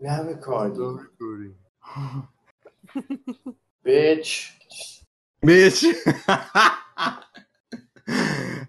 [0.00, 1.08] Now recording.
[3.84, 4.52] Bitch.
[5.44, 5.82] Bitch.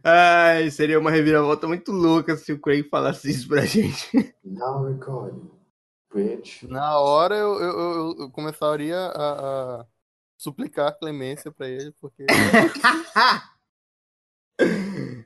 [0.03, 4.33] Ai, seria uma reviravolta muito louca se o Craig falasse isso pra gente.
[4.43, 5.49] Now recording.
[6.13, 6.63] Bitch.
[6.63, 9.85] Na hora eu, eu, eu- eu começaria a, a
[10.37, 12.25] suplicar clemência pra ele, porque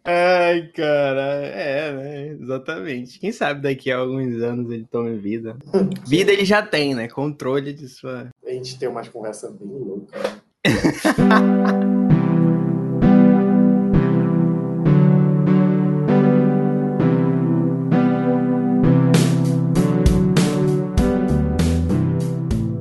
[0.05, 2.27] Ai, cara, é, né?
[2.39, 3.20] Exatamente.
[3.20, 5.57] Quem sabe daqui a alguns anos ele tome vida.
[6.07, 7.07] Vida ele já tem, né?
[7.07, 8.29] Controle de sua.
[8.46, 10.21] A gente tem umas conversas bem loucas.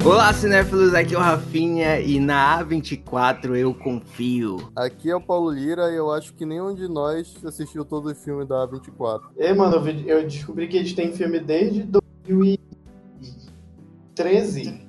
[0.05, 4.73] Olá, cinéfilos, aqui é o Rafinha e na A24 eu confio.
[4.74, 8.24] aqui é o Paulo Lira e eu acho que nenhum de nós assistiu todos os
[8.24, 9.20] filmes da A24.
[9.37, 14.83] E, mano, eu descobri que eles têm filme desde 2013.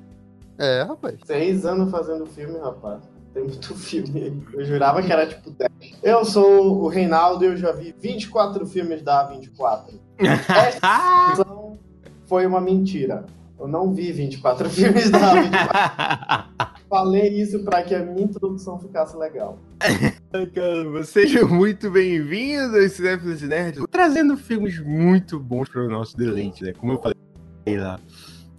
[0.57, 1.19] É, rapaz.
[1.25, 3.03] Seis anos fazendo filme, rapaz.
[3.35, 4.35] Tem muito filme aí.
[4.53, 5.71] Eu jurava que era tipo 10.
[6.01, 9.93] Eu sou o Reinaldo e eu já vi 24 filmes da A24.
[10.49, 11.77] Essa edição
[12.25, 13.27] foi uma mentira.
[13.63, 16.77] Eu não vi 24 filmes da A24.
[16.89, 19.57] Falei isso pra que a minha introdução ficasse legal.
[20.53, 26.61] Caramba, sejam muito bem-vindos, cinéfilos e nerds, trazendo filmes muito bons para o nosso deleite,
[26.61, 26.73] né?
[26.73, 27.97] Como eu falei lá.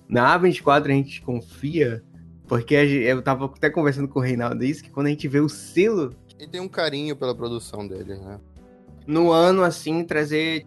[0.09, 2.03] Na A24 a gente confia,
[2.49, 5.51] porque eu tava até conversando com o Reinaldo isso, que quando a gente vê o
[5.51, 8.41] selo Ele tem um carinho pela produção dele, né?
[9.07, 10.67] no ano, assim, trazer,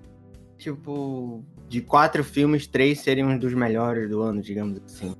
[0.59, 5.15] tipo, de quatro filmes, três seriam um dos melhores do ano, digamos assim.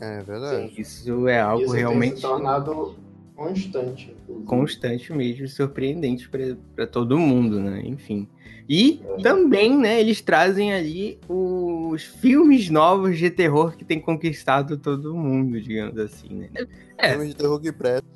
[0.00, 0.72] É verdade.
[0.80, 2.96] Isso é algo isso tem realmente se tornado
[3.36, 4.14] constante.
[4.22, 4.46] inclusive.
[4.46, 6.28] constante mesmo, surpreendente
[6.74, 7.82] para todo mundo, né?
[7.84, 8.28] Enfim.
[8.68, 9.22] E É.
[9.22, 15.60] também, né, eles trazem ali os filmes novos de terror que tem conquistado todo mundo,
[15.60, 16.48] digamos assim, né?
[16.96, 17.10] É.
[17.10, 18.06] Filme de terror que presta.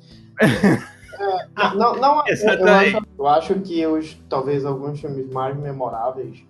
[1.75, 2.95] Não, não, eu, eu, Exatamente.
[2.95, 6.43] acho, eu acho que os, talvez alguns filmes mais memoráveis,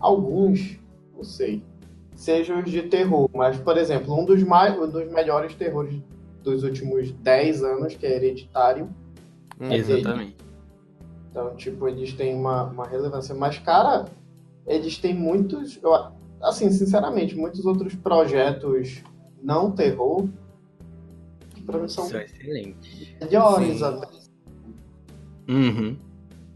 [0.00, 0.78] alguns,
[1.14, 1.62] não sei,
[2.16, 3.28] sejam os de terror.
[3.34, 5.94] Mas, por exemplo, um dos, mais, um dos melhores terrores
[6.42, 8.88] dos últimos 10 anos, que é Hereditário.
[9.60, 9.72] Hum.
[9.72, 10.36] Exatamente.
[11.30, 13.34] Então, tipo, eles têm uma, uma relevância.
[13.34, 14.06] Mas, cara,
[14.66, 15.78] eles têm muitos.
[15.82, 15.94] eu-
[16.42, 19.02] assim, sinceramente, muitos outros projetos
[19.42, 20.26] não terror
[21.54, 23.16] que pra mim são Isso é excelente.
[23.20, 23.84] melhores Sim.
[23.84, 24.08] até.
[25.48, 25.96] Uhum.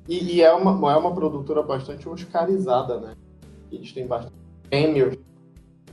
[0.08, 3.14] E, e é, uma, é uma produtora bastante oscarizada, né?
[3.74, 4.34] Eles têm bastante
[4.68, 5.16] prêmios.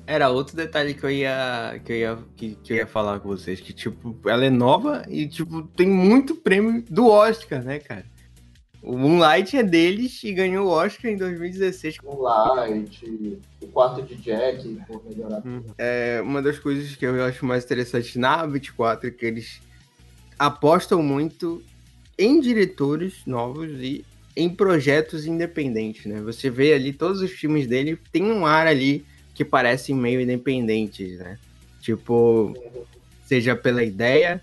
[0.07, 3.29] Era outro detalhe que eu ia que eu ia que, que eu ia falar com
[3.29, 8.05] vocês, que tipo, ela é nova e tipo tem muito prêmio do Oscar, né, cara?
[8.81, 14.15] O Moonlight é deles e ganhou o Oscar em 2016 O Light, o quarto de
[14.15, 15.43] Jack, por melhorar.
[15.77, 19.61] É uma das coisas que eu acho mais interessante na 24 é que eles
[20.39, 21.61] apostam muito
[22.17, 24.03] em diretores novos e
[24.35, 26.21] em projetos independentes, né?
[26.21, 31.17] Você vê ali todos os filmes dele tem um ar ali que parecem meio independentes,
[31.19, 31.37] né?
[31.81, 32.53] Tipo,
[33.25, 34.41] seja pela ideia,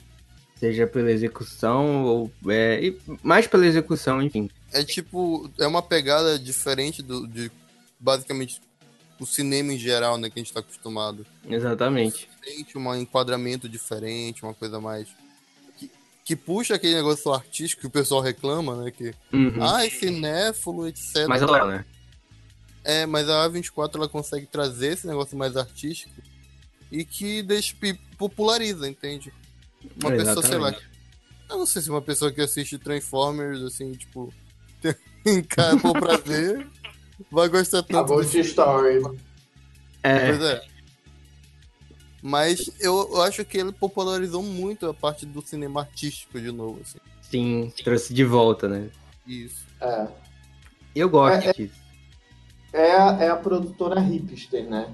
[0.57, 4.51] seja pela execução ou é, mais pela execução, enfim.
[4.73, 7.51] É tipo, é uma pegada diferente do, de
[7.99, 8.61] basicamente
[9.19, 11.27] o cinema em geral, né, que a gente tá acostumado.
[11.49, 12.29] Exatamente.
[12.43, 15.09] Tem um enquadramento diferente, uma coisa mais.
[16.29, 18.91] Que, puxa aquele negócio artístico que o pessoal reclama, né?
[18.91, 19.63] Que, Uhum.
[19.63, 21.27] ah, é cinéfilo, etc.
[21.27, 21.85] Mas olha, né?
[22.85, 26.13] É, mas a A24 ela consegue trazer esse negócio mais artístico
[26.93, 27.75] e que deixa,
[28.19, 29.33] populariza, entende?
[30.03, 30.75] Uma pessoa, sei lá.
[31.49, 34.31] Eu não sei se uma pessoa que assiste Transformers, assim, tipo,
[35.25, 36.69] tem cara por prazer,
[37.33, 39.01] vai gostar A tanto Ghost Story.
[40.03, 40.63] É, Pois é.
[42.29, 46.79] Mas eu, eu acho que ele popularizou muito a parte do cinema artístico de novo,
[46.83, 46.99] assim.
[47.23, 48.91] sim, trouxe de volta, né?
[49.27, 49.65] Isso.
[49.81, 50.07] É.
[50.95, 51.75] Eu gosto É, é- disso.
[52.71, 54.93] É, a, é a produtora hipster, né?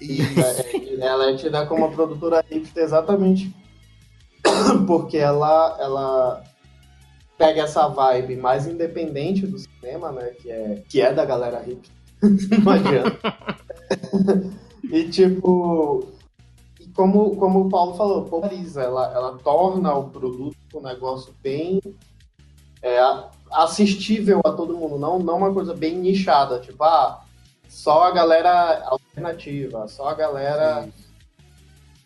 [0.00, 3.52] E É, é, ela é tida como uma produtora hipster exatamente
[4.86, 6.44] porque ela, ela
[7.36, 10.28] pega essa vibe mais independente do cinema, né?
[10.40, 11.96] Que é, que é da galera hipster.
[12.62, 13.18] Não adianta.
[14.84, 16.12] e tipo.
[16.96, 21.78] Como, como o Paulo falou, populariza, ela, ela torna o produto um negócio bem
[22.82, 22.98] é,
[23.52, 27.22] assistível a todo mundo, não, não uma coisa bem nichada, tipo, ah,
[27.68, 30.88] só a galera alternativa, só a galera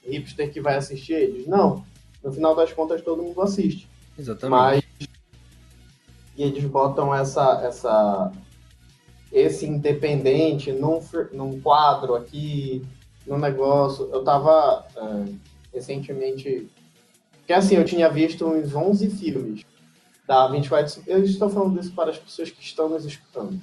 [0.04, 1.46] hipster que vai assistir eles.
[1.46, 1.84] Não.
[2.22, 3.88] No final das contas, todo mundo assiste.
[4.18, 4.84] Exatamente.
[4.98, 5.08] Mas
[6.36, 8.32] e eles botam essa, essa
[9.30, 11.00] esse independente num,
[11.32, 12.82] num quadro aqui
[13.26, 14.08] no negócio.
[14.12, 15.32] Eu tava é,
[15.74, 16.68] recentemente.
[17.38, 19.64] Porque assim, eu tinha visto uns 11 filmes
[20.26, 21.02] da 24.
[21.06, 23.60] Eu estou falando isso para as pessoas que estão nos escutando.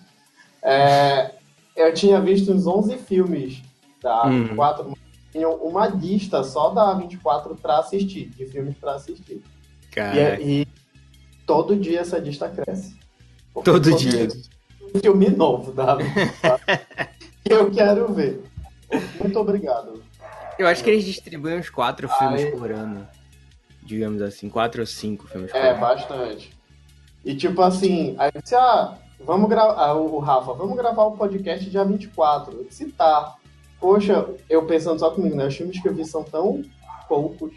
[0.61, 1.35] É,
[1.75, 3.61] eu tinha visto uns 11 filmes
[4.01, 4.43] da uhum.
[4.43, 4.97] 24.
[5.31, 9.41] Tinha uma lista só da 24 para assistir, de filmes para assistir.
[10.39, 10.67] E, e,
[11.45, 12.95] todo dia essa lista cresce.
[13.63, 14.27] Todo dia.
[14.93, 16.65] Um filme novo da 24
[17.43, 18.43] que eu quero ver.
[19.19, 20.01] Muito obrigado.
[20.57, 23.07] Eu acho que eles distribuem uns quatro filmes por ano.
[23.83, 25.77] Digamos assim, quatro ou cinco filmes por é, ano.
[25.77, 26.57] É, bastante.
[27.23, 29.73] E tipo assim, aí disse, ah, vamos gravar.
[29.73, 32.57] Ah, o Rafa, vamos gravar o podcast dia 24.
[32.57, 33.35] Eu disse, tá.
[33.79, 35.47] Poxa, eu pensando só comigo, né?
[35.47, 36.63] Os filmes que eu vi são tão
[37.07, 37.53] poucos.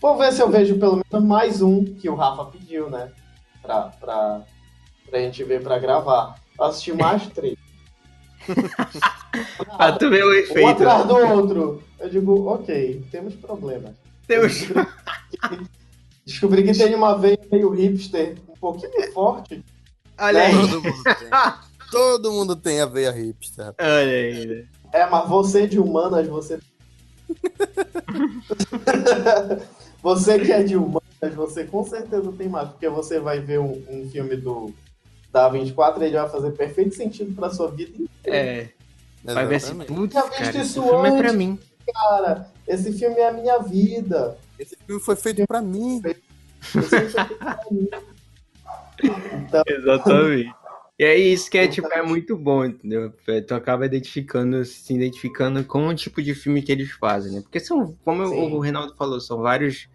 [0.00, 3.12] Vou ver se eu vejo pelo menos mais um que o Rafa pediu, né?
[3.62, 4.42] Pra, pra,
[5.08, 6.34] pra gente ver pra gravar.
[6.58, 7.56] Eu assisti mais três.
[9.76, 10.60] Pra tu ver o efeito.
[10.60, 11.82] Um atrás do outro.
[11.98, 13.92] Eu digo, ok, temos problemas.
[14.26, 14.68] Temos.
[16.24, 19.64] Descobri que tem uma veia meio hipster um pouquinho forte.
[20.18, 20.52] Olha aí.
[20.52, 21.28] Todo mundo tem.
[21.90, 23.74] Todo mundo tem a veia hipster.
[23.78, 24.66] Olha aí.
[24.92, 26.58] É, mas você de humanas, você.
[30.02, 31.02] você que é de humanas,
[31.34, 34.72] você com certeza tem mais, porque você vai ver um, um filme do
[35.32, 38.36] da 24 ele vai fazer perfeito sentido pra sua vida inteira.
[38.36, 38.68] É.
[39.24, 41.58] Vai ver assim, putz, cara, esse filme antes, é pra mim.
[41.92, 44.36] Cara, esse filme é a minha vida.
[44.58, 46.02] Esse filme foi feito pra mim.
[46.04, 47.88] Esse filme foi feito pra mim.
[49.02, 49.62] Então...
[49.66, 50.52] Exatamente.
[50.98, 53.12] E é isso que é, tipo, é muito bom, entendeu?
[53.26, 57.40] É, tu acaba identificando, se identificando com o tipo de filme que eles fazem, né?
[57.40, 58.52] Porque são, como Sim.
[58.52, 59.88] o Reinaldo falou, são vários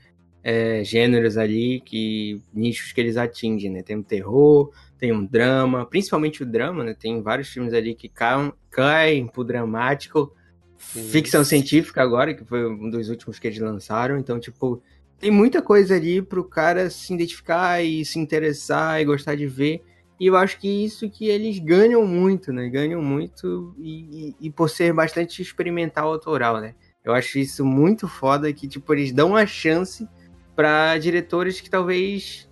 [0.43, 3.83] é, gêneros ali, que nichos que eles atingem, né?
[3.83, 6.93] Tem o terror, tem um drama, principalmente o drama, né?
[6.93, 10.33] Tem vários filmes ali que caem, caem pro dramático.
[10.77, 11.07] Sim.
[11.09, 14.17] Ficção científica agora, que foi um dos últimos que eles lançaram.
[14.17, 14.81] Então, tipo,
[15.19, 19.83] tem muita coisa ali pro cara se identificar e se interessar e gostar de ver.
[20.19, 22.67] E eu acho que isso que eles ganham muito, né?
[22.69, 26.73] Ganham muito e, e, e por ser bastante experimental autoral, né?
[27.03, 30.07] Eu acho isso muito foda que, tipo, eles dão a chance
[30.55, 32.46] para diretores que talvez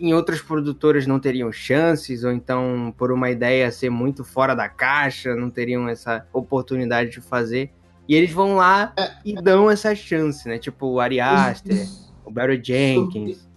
[0.00, 4.68] em outras produtoras não teriam chances, ou então por uma ideia ser muito fora da
[4.68, 7.70] caixa, não teriam essa oportunidade de fazer.
[8.08, 9.10] E eles vão lá é.
[9.24, 10.58] e dão essa chance, né?
[10.58, 11.86] Tipo o Ari Aster,
[12.24, 13.48] o Barry Jenkins.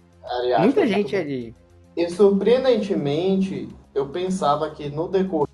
[0.60, 1.54] Muita é gente ali.
[1.96, 5.48] E surpreendentemente, eu pensava que no decorrer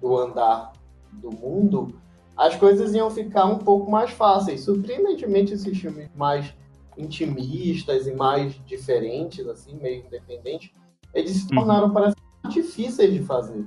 [0.00, 0.72] do andar
[1.12, 1.98] do mundo,
[2.36, 4.62] as coisas iam ficar um pouco mais fáceis.
[4.62, 6.54] Surpreendentemente, esses filmes mais
[6.96, 10.70] intimistas e mais diferentes, assim, meio independentes,
[11.12, 11.58] eles se uhum.
[11.58, 11.92] tornaram, uhum.
[11.92, 12.16] parece,
[12.48, 13.64] difíceis de fazer.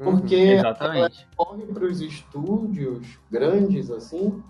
[0.00, 4.42] Uhum, porque uhum, corre para os estúdios grandes, assim,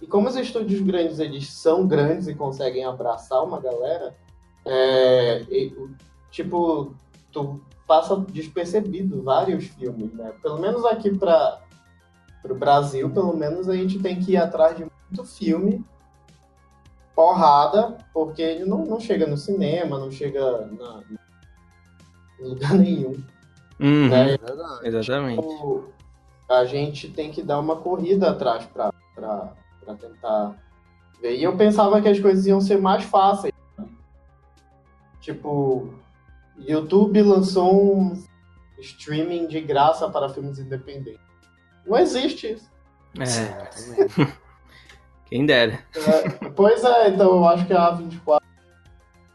[0.00, 4.14] e como os estúdios grandes eles são grandes e conseguem abraçar uma galera,
[4.64, 5.74] é, e,
[6.30, 6.94] tipo,
[7.32, 10.32] tu passa despercebido vários filmes, né?
[10.42, 11.60] Pelo menos aqui para
[12.48, 15.84] o Brasil, pelo menos a gente tem que ir atrás de muito filme
[17.14, 21.02] porrada, porque ele não, não chega no cinema, não chega na,
[22.40, 23.22] em lugar nenhum.
[23.80, 24.36] Uhum, né?
[24.82, 25.44] Exatamente.
[25.44, 25.84] Então,
[26.48, 28.92] a gente tem que dar uma corrida atrás para
[29.98, 30.56] tentar
[31.20, 31.36] ver.
[31.36, 33.52] E eu pensava que as coisas iam ser mais fáceis.
[33.78, 33.86] Né?
[35.20, 35.94] Tipo,
[36.58, 38.22] YouTube lançou um
[38.78, 41.20] streaming de graça para filmes independentes.
[41.86, 42.70] Não existe isso.
[43.18, 44.43] É.
[45.34, 45.80] Quem dera.
[45.96, 48.40] É, pois é, então eu acho que a A24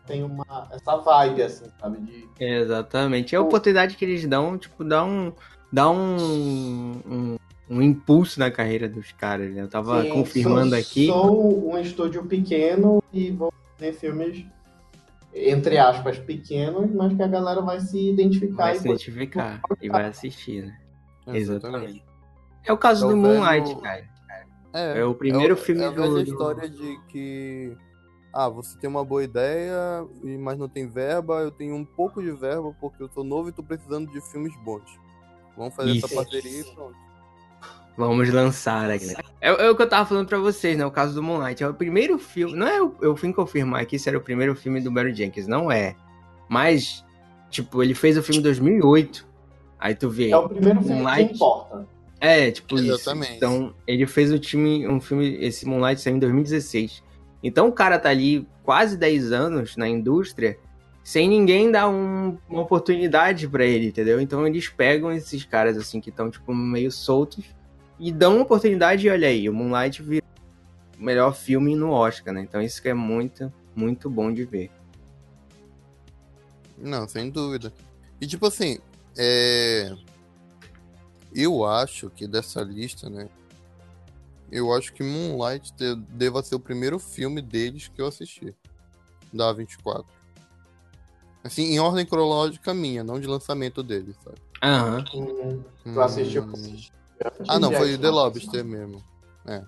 [0.08, 2.00] tem uma, essa vibe, assim, sabe?
[2.00, 2.26] De...
[2.40, 3.36] Exatamente.
[3.36, 5.34] É a oportunidade que eles dão, tipo, dá um.
[5.70, 7.38] Dá um, um,
[7.70, 9.54] um impulso na carreira dos caras.
[9.54, 9.62] Né?
[9.62, 11.08] Eu tava Sim, confirmando sou, aqui.
[11.08, 14.46] Sou um estúdio pequeno e vou fazer filmes,
[15.34, 18.68] entre aspas, pequenos, mas que a galera vai se identificar.
[18.68, 20.78] Vai se identificar e vai assistir, né?
[21.38, 22.02] Exatamente.
[22.64, 24.19] É o caso do Moonlight, cara.
[24.74, 26.18] É, é o primeiro é, filme é do...
[26.18, 27.76] a história de que
[28.34, 30.06] ah, você tem uma boa ideia,
[30.40, 33.52] mas não tem verba, eu tenho um pouco de verba porque eu sou novo e
[33.52, 35.00] tô precisando de filmes bons.
[35.58, 36.06] Vamos fazer Isso.
[36.06, 37.10] essa parceria e pronto.
[37.98, 39.14] Vamos lançar aqui.
[39.42, 40.86] É, é, o que eu tava falando pra vocês, né?
[40.86, 41.62] O caso do Moonlight.
[41.62, 42.56] É o primeiro filme.
[42.56, 42.80] Não é.
[42.80, 45.48] Eu, eu fui confirmar aqui se era o primeiro filme do Barry Jenkins.
[45.48, 45.98] Não é.
[46.48, 47.04] Mas,
[47.50, 49.28] tipo, ele fez o filme em 2008.
[49.78, 50.30] Aí tu vê.
[50.30, 51.88] É o primeiro filme Moonlight, que importa.
[52.20, 53.28] É, tipo Exatamente.
[53.30, 53.38] isso.
[53.38, 57.02] Então, ele fez o time, um filme, esse Moonlight saiu em 2016.
[57.42, 60.58] Então o cara tá ali quase 10 anos na indústria
[61.04, 64.20] sem ninguém dar um, uma oportunidade para ele, entendeu?
[64.20, 67.46] Então eles pegam esses caras assim que estão tipo meio soltos
[67.98, 70.30] e dão uma oportunidade e olha aí, o Moonlight virou
[71.00, 72.42] o melhor filme no Oscar, né?
[72.42, 74.70] Então isso que é muito, muito bom de ver.
[76.78, 77.74] Não, sem dúvida.
[78.22, 78.78] E tipo assim,
[79.18, 79.94] é...
[81.34, 83.30] eu acho que dessa lista, né?
[84.52, 85.74] Eu acho que Moonlight
[86.10, 88.56] deva ser o primeiro filme deles que eu assisti.
[89.32, 90.06] Da 24.
[91.44, 94.38] Assim, em ordem cronológica minha, não de lançamento deles, sabe?
[94.64, 95.06] Aham.
[95.14, 96.44] Hum, tu assistiu?
[96.44, 96.78] Hum.
[97.48, 99.04] Ah, não, foi The Lobster mesmo.
[99.46, 99.64] É.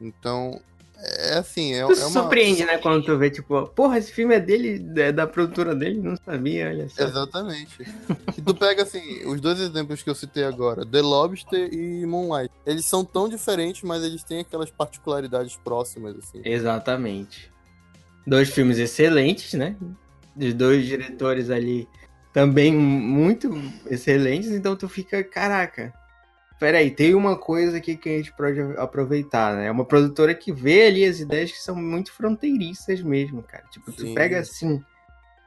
[0.00, 0.60] Então,
[1.02, 2.10] é assim, é, Tu é uma...
[2.10, 6.00] surpreende, né, quando tu vê, tipo, porra, esse filme é dele, é da produtora dele,
[6.00, 7.04] não sabia, olha só.
[7.04, 7.84] Exatamente.
[8.34, 12.52] Se tu pega, assim, os dois exemplos que eu citei agora, The Lobster e Moonlight,
[12.66, 16.42] eles são tão diferentes, mas eles têm aquelas particularidades próximas, assim.
[16.44, 17.50] Exatamente.
[18.26, 19.76] Dois filmes excelentes, né?
[20.36, 21.88] De dois diretores ali
[22.32, 23.50] também muito
[23.86, 25.92] excelentes, então tu fica, caraca.
[26.60, 29.68] Peraí, tem uma coisa aqui que a gente pode aproveitar, né?
[29.68, 33.64] É uma produtora que vê ali as ideias que são muito fronteiriças mesmo, cara.
[33.70, 34.14] Tipo, tu Sim.
[34.14, 34.84] pega assim.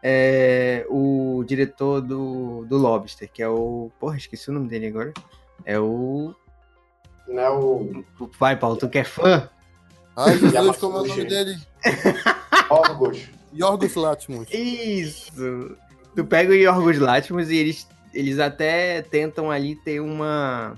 [0.02, 3.92] é, o diretor do, do Lobster, que é o.
[4.00, 5.14] Porra, esqueci o nome dele agora.
[5.64, 6.34] É o.
[7.28, 8.04] Né, o
[8.40, 9.48] Vai, Paulo, tu que é fã?
[10.18, 11.56] Ai, Jesus, como é o nome dele?
[12.72, 13.30] Orgos.
[13.56, 14.48] Yorgos Lanthimos.
[14.52, 15.78] Isso!
[16.16, 20.76] Tu pega o Yorgos Lanthimos e eles, eles até tentam ali ter uma...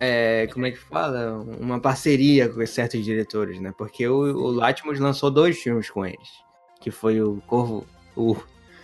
[0.00, 1.44] É, como é que fala?
[1.58, 3.72] Uma parceria com certos diretores, né?
[3.76, 6.28] Porque o, o Lanthimos lançou dois filmes com eles.
[6.80, 7.84] Que foi o Corvo...
[8.16, 8.36] O,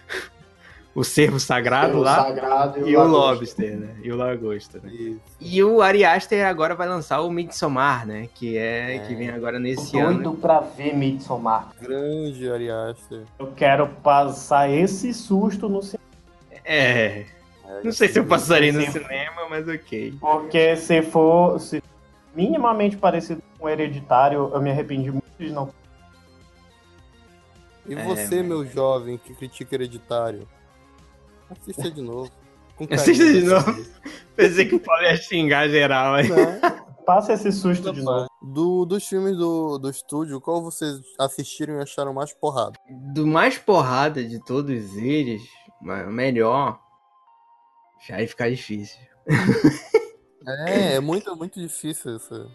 [0.95, 3.63] o Cervo Sagrado o lá Sagrado e o Lagosta.
[3.63, 3.97] Lobster, né?
[4.03, 4.93] E o Lagosta, né?
[4.93, 5.21] Isso.
[5.41, 8.29] E o Ari Aster agora vai lançar o Midsommar, né?
[8.35, 10.23] Que é, que vem agora nesse ano.
[10.23, 11.71] Doido pra ver Midsommar.
[11.81, 13.23] Grande Ari Aster.
[13.39, 16.05] Eu quero passar esse susto no cinema.
[16.65, 17.27] É.
[17.83, 20.15] Não sei se eu passaria no cinema, mas ok.
[20.21, 21.83] Porque se for se
[22.35, 25.73] minimamente parecido com Hereditário, eu me arrependi muito de não.
[27.87, 30.49] E É, você, mas- meu jovem, que critica hereditário?
[31.51, 32.31] Assista de novo.
[32.91, 33.85] Assista de novo.
[34.35, 36.29] Pensei que o Paulo ia xingar geral aí.
[37.07, 38.27] Passa esse susto de novo.
[38.43, 42.73] Do, dos filmes do, do estúdio, qual vocês assistiram e acharam mais porrada?
[43.13, 45.43] Do mais porrada de todos eles,
[45.83, 46.81] o melhor.
[48.07, 48.99] Já ia ficar difícil.
[50.67, 52.51] É, é muito, muito difícil isso.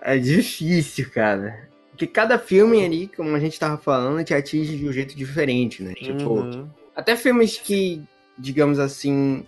[0.00, 1.68] É difícil, cara.
[1.90, 5.82] Porque cada filme ali, como a gente tava falando, te atinge de um jeito diferente,
[5.82, 5.94] né?
[5.94, 6.68] Tipo, Uhum.
[6.96, 8.02] Até filmes que,
[8.38, 9.44] digamos assim,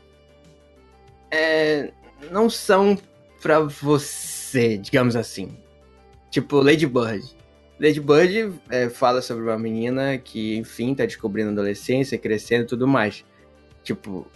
[1.30, 1.92] é,
[2.30, 2.98] não são
[3.40, 5.56] pra você, digamos assim.
[6.30, 7.24] Tipo, Lady Bird.
[7.78, 12.66] Lady Bird é, fala sobre uma menina que, enfim, tá descobrindo a adolescência, crescendo e
[12.66, 13.24] tudo mais.
[13.82, 14.26] Tipo,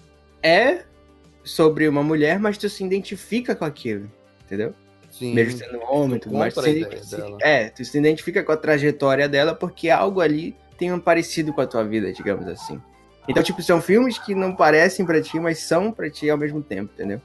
[0.43, 0.85] é
[1.45, 4.11] sobre uma mulher, mas tu se identifica com aquilo,
[4.45, 4.75] entendeu?
[5.11, 5.35] Sim.
[5.35, 6.55] Mesmo sendo homem e tudo mais.
[6.55, 6.87] Tu se,
[7.41, 11.61] é, tu se identifica com a trajetória dela porque algo ali tem um parecido com
[11.61, 12.81] a tua vida, digamos assim.
[13.29, 16.63] Então, tipo, são filmes que não parecem pra ti, mas são pra ti ao mesmo
[16.63, 17.21] tempo, entendeu?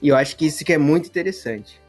[0.00, 1.80] E eu acho que isso que é muito interessante.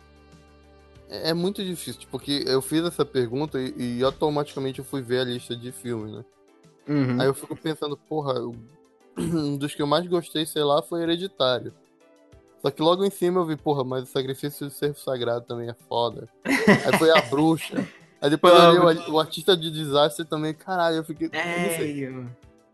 [1.10, 5.22] É é muito difícil, porque eu fiz essa pergunta e, e automaticamente eu fui ver
[5.22, 6.26] a lista de filmes, né?
[6.88, 7.22] Uhum.
[7.22, 8.34] Aí eu fico pensando, porra,
[9.18, 11.74] um dos que eu mais gostei, sei lá, foi Hereditário.
[12.62, 15.70] Só que logo em cima eu vi, porra, mas o sacrifício do servo sagrado também
[15.70, 16.30] é foda.
[16.46, 17.86] Aí foi a bruxa.
[18.22, 21.28] Aí depois Pô, eu li o, o artista de desastre também, caralho, eu fiquei.
[21.28, 22.08] eu não É, sei.
[22.08, 22.26] eu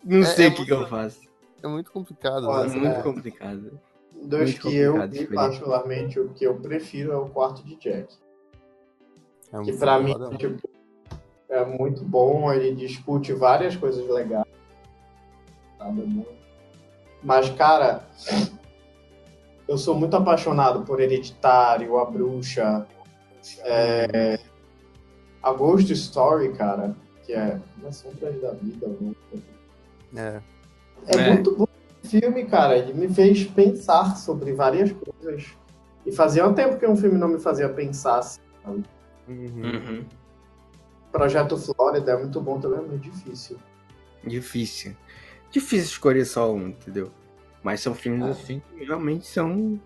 [0.05, 1.19] não É- sei é o que, que eu muito- faço.
[1.63, 2.49] É muito complicado.
[2.51, 2.75] É né?
[2.75, 3.01] muito é.
[3.01, 3.79] complicado.
[4.21, 5.35] Dos Muito que eu complicado escolher.
[5.35, 8.13] particularmente, o que eu prefiro é o quarto de Jack.
[9.47, 10.69] É Que muito pra mim, tipo,
[11.49, 14.45] é muito bom, ele discute várias coisas legais.
[15.79, 16.01] Sabe?
[16.01, 16.29] Muito.
[17.23, 18.03] Mas, cara,
[19.67, 22.85] eu sou muito apaixonado por Hereditário, A Bruxa,
[23.63, 24.39] é,
[25.41, 26.95] a Ghost Story, cara,
[27.25, 28.87] que é Uma Sombra da Vida.
[30.15, 30.41] É.
[31.07, 31.33] É, É.
[31.33, 31.67] muito bom
[32.03, 32.77] esse filme, cara.
[32.77, 35.47] Ele me fez pensar sobre várias coisas.
[36.05, 38.19] E fazia um tempo que um filme não me fazia pensar.
[38.19, 38.39] assim.
[38.65, 38.83] Uhum.
[39.27, 40.05] Uhum.
[41.11, 43.57] Projeto Flórida é muito bom também, é muito difícil.
[44.25, 44.95] Difícil.
[45.51, 47.11] Difícil escolher só um, entendeu?
[47.63, 48.31] Mas são filmes Ah.
[48.31, 49.79] assim que realmente são.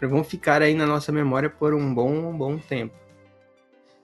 [0.00, 2.94] vão ficar aí na nossa memória por um bom, um bom tempo.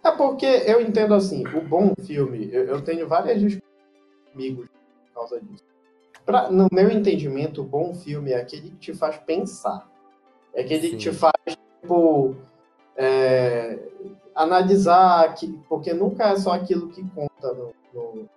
[0.02, 3.70] É porque eu entendo assim, o bom filme, eu, eu tenho várias discussões
[4.24, 5.64] com amigos por causa disso.
[6.24, 9.86] Pra- no meu entendimento, o bom filme é aquele que te faz pensar.
[10.54, 11.18] É aquele que te Sim.
[11.18, 11.34] faz,
[11.82, 12.34] tipo,
[12.96, 13.78] é,
[14.34, 18.28] analisar, aqui, porque nunca é só aquilo que conta no, no,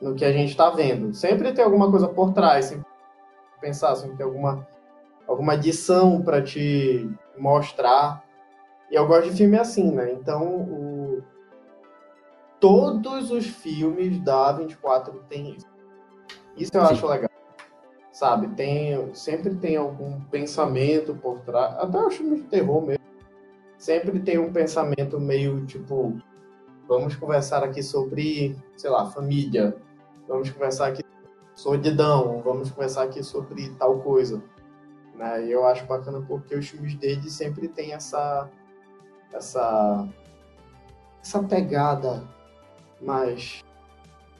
[0.00, 1.12] no- que a gente está vendo.
[1.14, 2.86] Sempre tem alguma coisa por trás, sempre
[3.60, 4.66] pensar, sempre tem alguma
[5.26, 8.24] alguma adição para te mostrar.
[8.90, 10.10] E eu gosto de filme assim, né?
[10.12, 11.22] Então, o...
[12.58, 15.66] todos os filmes da A24 tem isso.
[16.56, 16.92] Isso eu Sim.
[16.94, 17.30] acho legal.
[18.10, 18.48] Sabe?
[18.48, 21.76] Tem, sempre tem algum pensamento por trás.
[21.78, 23.04] Até os filmes de terror mesmo.
[23.76, 26.16] Sempre tem um pensamento meio tipo.
[26.88, 29.76] Vamos conversar aqui sobre, sei lá, família.
[30.28, 31.02] Vamos conversar aqui
[31.56, 32.40] solidão.
[32.42, 34.42] Vamos conversar aqui sobre tal coisa.
[35.14, 35.46] Né?
[35.46, 38.48] E eu acho bacana porque os filmes dele sempre tem essa
[39.32, 40.08] essa
[41.20, 42.22] essa pegada
[43.00, 43.64] mais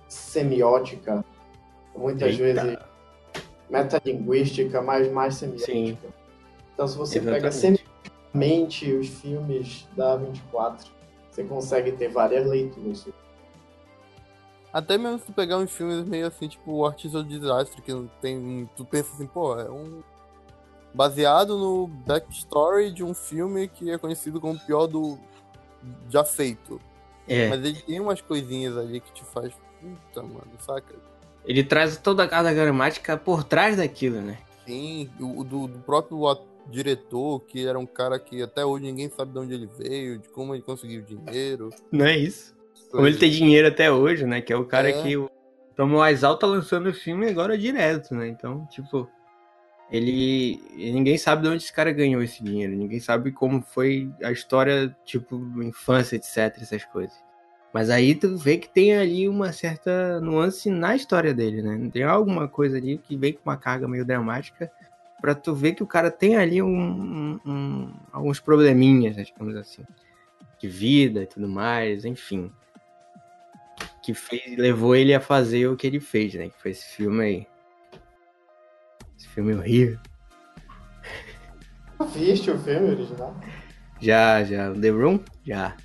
[0.08, 1.24] semiótica,
[1.94, 2.64] muitas Eita.
[2.64, 2.78] vezes
[3.68, 5.72] metalinguística, mas mais semiótica.
[5.72, 5.98] Sim.
[6.72, 7.40] Então, se você Exatamente.
[7.42, 10.90] pega semioticamente os filmes da 24,
[11.30, 13.06] você consegue ter várias leituras.
[14.72, 17.92] Até mesmo se tu pegar uns filmes meio assim, tipo o Artista do Desastre, que
[17.92, 18.68] não tem.
[18.76, 20.02] Tu pensa assim, pô, é um
[20.92, 25.18] baseado no backstory de um filme que é conhecido como o pior do
[26.10, 26.80] já feito.
[27.26, 27.48] É.
[27.48, 29.52] Mas ele tem umas coisinhas ali que te faz.
[29.80, 30.94] Puta, mano, saca?
[31.44, 34.38] Ele traz toda a carga gramática por trás daquilo, né?
[34.66, 36.18] Sim, o do, do próprio
[36.66, 40.28] diretor, que era um cara que até hoje ninguém sabe de onde ele veio, de
[40.28, 41.70] como ele conseguiu dinheiro.
[41.90, 42.57] Não é isso?
[42.90, 44.40] Como ele tem dinheiro até hoje, né?
[44.40, 45.02] Que é o cara é.
[45.02, 45.30] que o
[45.76, 48.28] Tom Alta lançando o filme agora direto, né?
[48.28, 49.08] Então, tipo,
[49.90, 54.32] ele ninguém sabe de onde esse cara ganhou esse dinheiro, ninguém sabe como foi a
[54.32, 57.16] história, tipo, infância, etc, essas coisas.
[57.72, 61.90] Mas aí tu vê que tem ali uma certa nuance na história dele, né?
[61.92, 64.70] Tem alguma coisa ali que vem com uma carga meio dramática
[65.20, 69.56] para tu ver que o cara tem ali um, um, um, alguns probleminhas, né, digamos
[69.56, 69.82] assim,
[70.60, 72.50] de vida e tudo mais, enfim,
[74.08, 76.48] que fez, levou ele a fazer o que ele fez, né?
[76.48, 77.46] Que foi esse filme aí.
[79.18, 79.98] Esse filme horrível.
[82.14, 83.38] Viste o filme original?
[84.00, 84.72] Já, já.
[84.72, 85.20] The Room?
[85.44, 85.76] Já.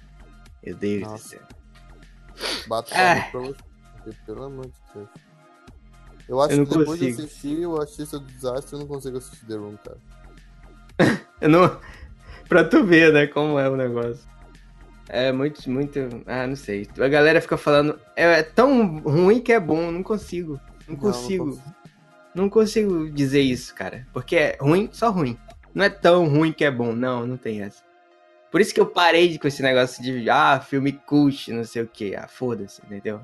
[0.63, 1.15] Meu Deus Nossa.
[1.15, 1.41] do céu.
[2.67, 3.27] Bato ah.
[3.29, 3.57] pra você,
[4.25, 5.09] pelo amor de Deus.
[6.29, 7.17] Eu acho eu que depois consigo.
[7.17, 11.19] de assistir o Artista do Desastre, eu não consigo assistir The Room, cara.
[11.41, 11.77] eu não...
[12.47, 14.25] Pra tu ver, né, como é o negócio.
[15.09, 15.99] É muito, muito.
[16.25, 16.87] Ah, não sei.
[16.97, 17.99] A galera fica falando.
[18.15, 20.59] É, é tão ruim que é bom, não consigo.
[20.87, 21.45] Não, não consigo.
[21.45, 21.73] Não consigo.
[22.35, 24.07] Não consigo dizer isso, cara.
[24.11, 25.37] Porque é ruim, só ruim.
[25.73, 26.93] Não é tão ruim que é bom.
[26.93, 27.83] Não, não tem essa.
[28.51, 31.87] Por isso que eu parei com esse negócio de, ah, filme cult, não sei o
[31.87, 32.15] que.
[32.15, 33.19] Ah, foda-se, entendeu?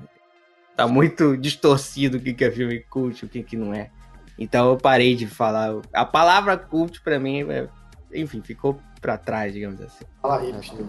[0.76, 3.90] Tá muito distorcido o que é filme cult, o que, que não é.
[4.38, 5.80] Então eu parei de falar.
[5.92, 7.68] A palavra cult pra mim, é...
[8.12, 10.04] enfim, ficou pra trás, digamos assim.
[10.22, 10.84] Fala hipster.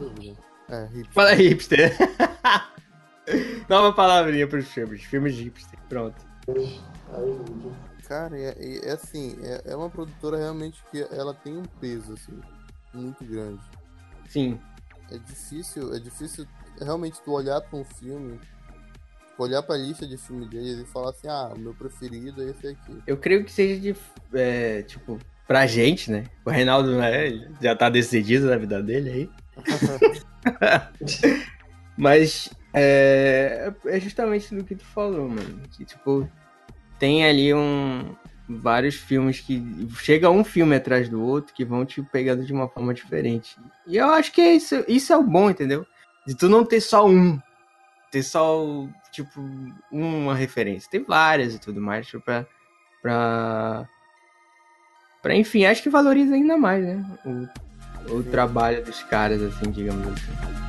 [0.72, 1.14] É, hipster.
[1.14, 1.98] Fala hipster.
[3.68, 5.04] Nova palavrinha pros filmes.
[5.04, 5.78] Filmes hipster.
[5.90, 6.16] Pronto.
[8.08, 12.40] Cara, é, é assim, é, é, uma produtora realmente que ela tem um peso, assim,
[12.94, 13.62] muito grande.
[14.30, 14.58] Sim.
[15.12, 16.48] É difícil, é difícil
[16.80, 18.40] realmente tu olhar para um filme,
[19.38, 22.52] olhar para a lista de filmes deles e falar assim, ah, o meu preferido é
[22.52, 22.98] esse aqui.
[23.06, 23.96] Eu creio que seja de,
[24.34, 26.26] é, tipo, pra gente, né?
[26.46, 29.41] O Reinaldo né, já tá decidido na vida dele aí.
[31.98, 35.62] Mas é, é justamente do que tu falou, mano.
[35.72, 36.28] Que, tipo,
[36.98, 38.16] tem ali um
[38.48, 39.64] vários filmes que
[39.96, 43.56] chega um filme atrás do outro que vão te pegando de uma forma diferente.
[43.88, 45.86] E eu acho que é isso, isso é o bom, entendeu?
[46.26, 47.40] De tu não ter só um,
[48.12, 49.42] ter só tipo
[49.92, 52.46] uma referência, tem várias e tudo mais tipo, para
[53.02, 53.90] para
[55.22, 57.06] para enfim, acho que valoriza ainda mais, né?
[57.26, 57.48] O,
[58.10, 60.62] o trabalho dos caras assim, digamos assim.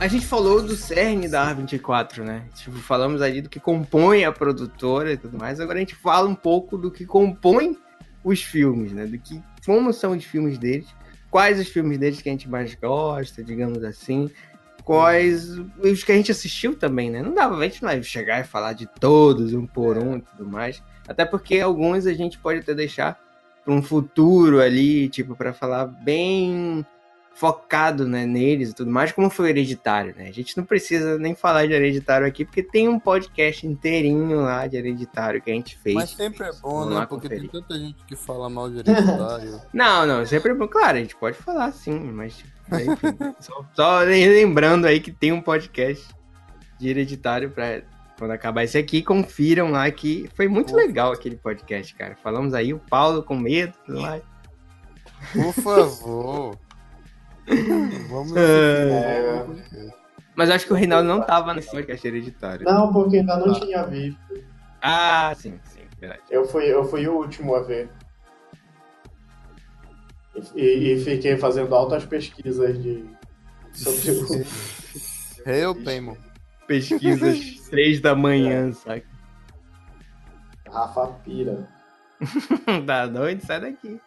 [0.00, 2.46] A gente falou do cerne da A24, né?
[2.54, 5.60] Tipo, falamos ali do que compõe a produtora e tudo mais.
[5.60, 7.76] Agora a gente fala um pouco do que compõe
[8.24, 9.04] os filmes, né?
[9.04, 10.88] Do que como são os filmes deles,
[11.30, 14.30] quais os filmes deles que a gente mais gosta, digamos assim,
[14.84, 17.22] quais os que a gente assistiu também, né?
[17.22, 20.46] Não dava, a gente não chegar e falar de todos, um por um e tudo
[20.48, 20.82] mais.
[21.08, 23.18] Até porque alguns a gente pode até deixar
[23.64, 26.84] para um futuro ali, tipo, para falar bem
[27.34, 30.28] focado né, neles e tudo mais, como foi o Hereditário, né?
[30.28, 34.66] A gente não precisa nem falar de Hereditário aqui, porque tem um podcast inteirinho lá
[34.66, 35.94] de Hereditário que a gente fez.
[35.94, 37.06] Mas sempre é bom, né?
[37.06, 37.50] Porque conferir.
[37.50, 39.60] tem tanta gente que fala mal de Hereditário.
[39.72, 40.68] não, não, sempre é bom.
[40.68, 45.32] Claro, a gente pode falar sim, mas tipo, enfim, só, só lembrando aí que tem
[45.32, 46.06] um podcast
[46.78, 47.82] de Hereditário pra
[48.18, 52.14] quando acabar esse aqui, confiram lá que foi muito legal aquele podcast, cara.
[52.22, 54.22] Falamos aí o Paulo com medo, tudo mais.
[55.32, 56.58] Por favor.
[58.08, 59.46] Vamos é...
[60.34, 62.64] Mas acho que o Reinaldo não tava nesse podcast hereditário.
[62.64, 63.60] Não, porque ainda não ah.
[63.60, 64.44] tinha visto.
[64.80, 66.22] Ah, sim, sim, verdade.
[66.30, 67.90] Eu fui, eu fui o último a ver.
[70.54, 73.04] E, e fiquei fazendo altas pesquisas de.
[73.72, 74.46] Sobre o.
[75.48, 76.16] Eu, Paymo.
[76.66, 79.06] Pesquisas três da manhã, saca?
[80.72, 81.68] Rafa Pira.
[82.86, 84.00] da noite, sai daqui.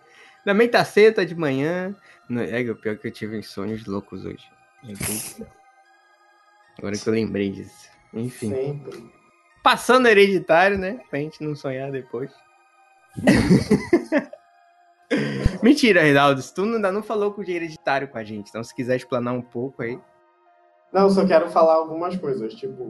[0.46, 1.96] Também tá cedo, tá de manhã.
[2.30, 4.50] É o pior que eu tive sonhos loucos hoje.
[6.78, 7.90] Agora que eu lembrei disso.
[8.14, 8.50] Enfim.
[8.50, 9.12] Sempre.
[9.62, 11.00] Passando hereditário, né?
[11.10, 12.32] Pra gente não sonhar depois.
[15.62, 16.42] Mentira, Reinaldo.
[16.54, 18.50] Tu ainda não falou com o hereditário com a gente.
[18.50, 20.00] Então, se quiser explanar um pouco aí.
[20.92, 22.54] Não, só quero falar algumas coisas.
[22.54, 22.88] Tipo,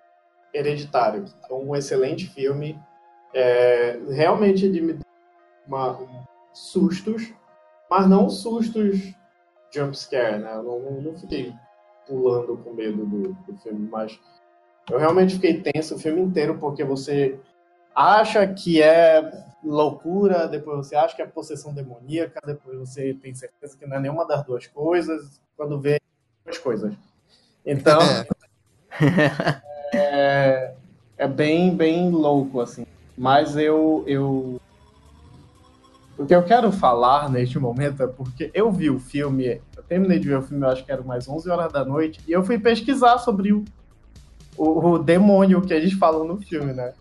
[0.53, 1.25] Hereditário.
[1.49, 2.79] É um excelente filme.
[3.33, 4.99] É, realmente de me
[5.67, 7.33] uma, um, sustos,
[7.89, 9.13] mas não sustos
[9.73, 10.53] jumpscare, né?
[10.55, 11.53] Eu não, não, fiquei
[12.07, 14.19] pulando com medo do, do filme, mas
[14.89, 17.39] eu realmente fiquei tenso o filme inteiro, porque você
[17.95, 19.31] acha que é
[19.63, 23.99] loucura, depois você acha que é possessão demoníaca, depois você tem certeza que não é
[23.99, 25.99] nenhuma das duas coisas, quando vê
[26.43, 26.93] duas coisas.
[27.65, 27.99] Então,
[29.93, 30.73] é,
[31.17, 32.85] é bem, bem louco, assim.
[33.17, 34.59] Mas eu, eu.
[36.17, 40.19] O que eu quero falar neste momento é porque eu vi o filme, eu terminei
[40.19, 42.43] de ver o filme, eu acho que era mais 11 horas da noite, e eu
[42.43, 43.65] fui pesquisar sobre o,
[44.55, 46.93] o, o demônio que eles falam no filme, né?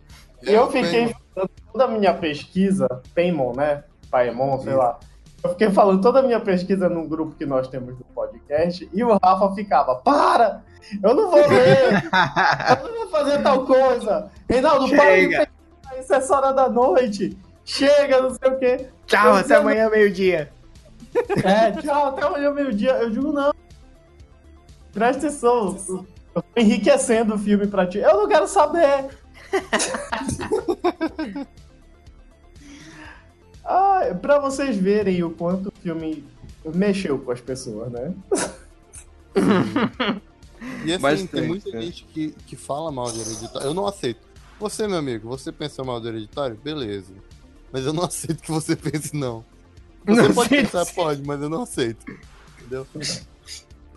[0.42, 3.84] E eu fiquei fazendo toda a minha pesquisa, Paimon, né?
[4.10, 4.98] Paimon, sei lá.
[5.44, 9.04] Eu fiquei falando toda a minha pesquisa num grupo que nós temos do podcast, e
[9.04, 10.62] o Rafa ficava, para!
[11.02, 12.02] Eu não vou ler!
[12.80, 14.30] eu não vou fazer tal coisa!
[14.48, 15.48] Reinaldo, Chega.
[15.82, 17.36] para isso é hora da noite!
[17.64, 18.88] Chega, não sei o quê.
[19.12, 20.50] Tchau, até amanhã, meio-dia.
[21.44, 22.92] É, tchau, até amanhã, meio-dia.
[22.92, 23.52] Eu digo, não.
[24.90, 25.76] Presta atenção.
[26.34, 27.98] Eu tô enriquecendo o filme pra ti.
[27.98, 29.10] Eu não quero saber.
[33.62, 36.24] ah, pra vocês verem o quanto o filme
[36.74, 38.14] mexeu com as pessoas, né?
[40.86, 41.82] E assim, Bastante, tem muita né?
[41.82, 43.66] gente que, que fala mal de hereditário.
[43.66, 44.20] Eu não aceito.
[44.58, 46.56] Você, meu amigo, você pensa mal do hereditário?
[46.56, 47.12] Beleza.
[47.72, 49.44] Mas eu não aceito que você pense não.
[50.04, 50.62] Você não pode sei.
[50.62, 52.04] pensar, pode, mas eu não aceito.
[52.58, 52.84] Entendeu?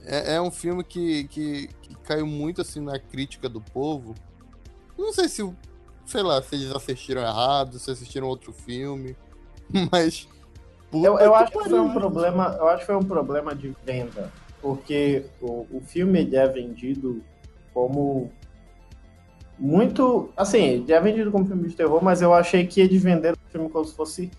[0.04, 4.14] É, é um filme que, que, que, caiu muito assim na crítica do povo.
[4.96, 5.52] Não sei se,
[6.06, 9.18] sei lá, se eles assistiram errado, se assistiram outro filme,
[9.92, 10.28] mas.
[10.94, 12.56] Eu, eu acho que foi um problema.
[12.60, 14.32] Eu acho que foi um problema de venda
[14.66, 17.22] porque o, o filme é vendido
[17.72, 18.32] como
[19.58, 20.30] muito.
[20.36, 23.52] Assim, ele é vendido como filme de terror, mas eu achei que eles venderam o
[23.52, 24.32] filme como se fosse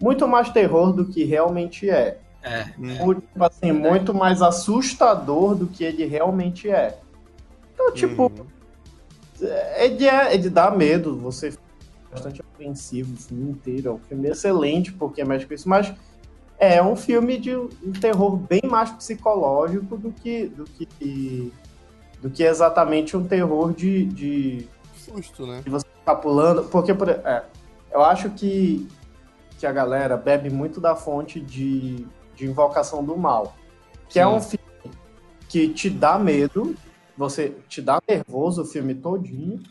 [0.00, 2.18] muito mais terror do que realmente é.
[2.42, 2.66] É.
[2.76, 3.72] Muito, tipo assim, é.
[3.72, 6.98] muito mais assustador do que ele realmente é.
[7.72, 9.48] Então, tipo, uhum.
[9.76, 11.62] ele, é, ele dá medo, você fica
[12.10, 13.88] bastante apreensivo o filme inteiro.
[13.88, 15.92] É um filme excelente porque é mais com isso, mas
[16.58, 21.52] é um filme de um terror bem mais psicológico do que do que
[22.24, 25.60] do que exatamente um terror de, de susto, né?
[25.62, 27.44] De você ficar pulando, porque por, é,
[27.92, 28.88] eu acho que
[29.58, 33.54] que a galera bebe muito da fonte de, de Invocação do Mal,
[34.08, 34.20] que Sim.
[34.20, 34.64] é um filme
[35.46, 36.74] que te dá medo,
[37.16, 39.62] você te dá nervoso o filme todinho,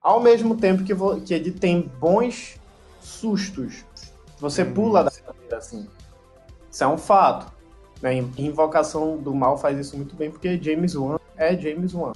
[0.00, 2.58] ao mesmo tempo que, que ele tem bons
[3.02, 3.84] sustos.
[4.38, 5.86] Você pula da cadeira assim.
[6.70, 7.52] Isso é um fato.
[8.02, 8.14] Né?
[8.38, 12.12] Invocação do Mal faz isso muito bem, porque James Wan é James Wan.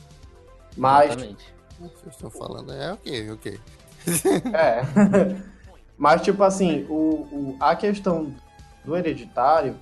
[0.76, 1.10] Mas.
[1.10, 1.54] Exatamente.
[1.78, 3.60] Vocês estão falando, é ok, ok.
[4.54, 4.82] é.
[5.96, 8.34] Mas, tipo assim, o, o, a questão
[8.84, 9.76] do hereditário,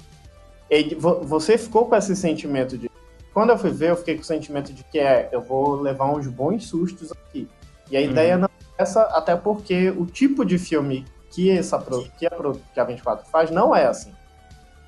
[0.69, 2.91] ele, você ficou com esse sentimento de.
[3.33, 6.07] Quando eu fui ver, eu fiquei com o sentimento de que é, eu vou levar
[6.07, 7.49] uns bons sustos aqui.
[7.91, 8.07] E a uhum.
[8.07, 11.79] ideia não é essa, até porque o tipo de filme que, essa,
[12.19, 12.31] que, a,
[12.75, 14.13] que a 24 faz não é assim.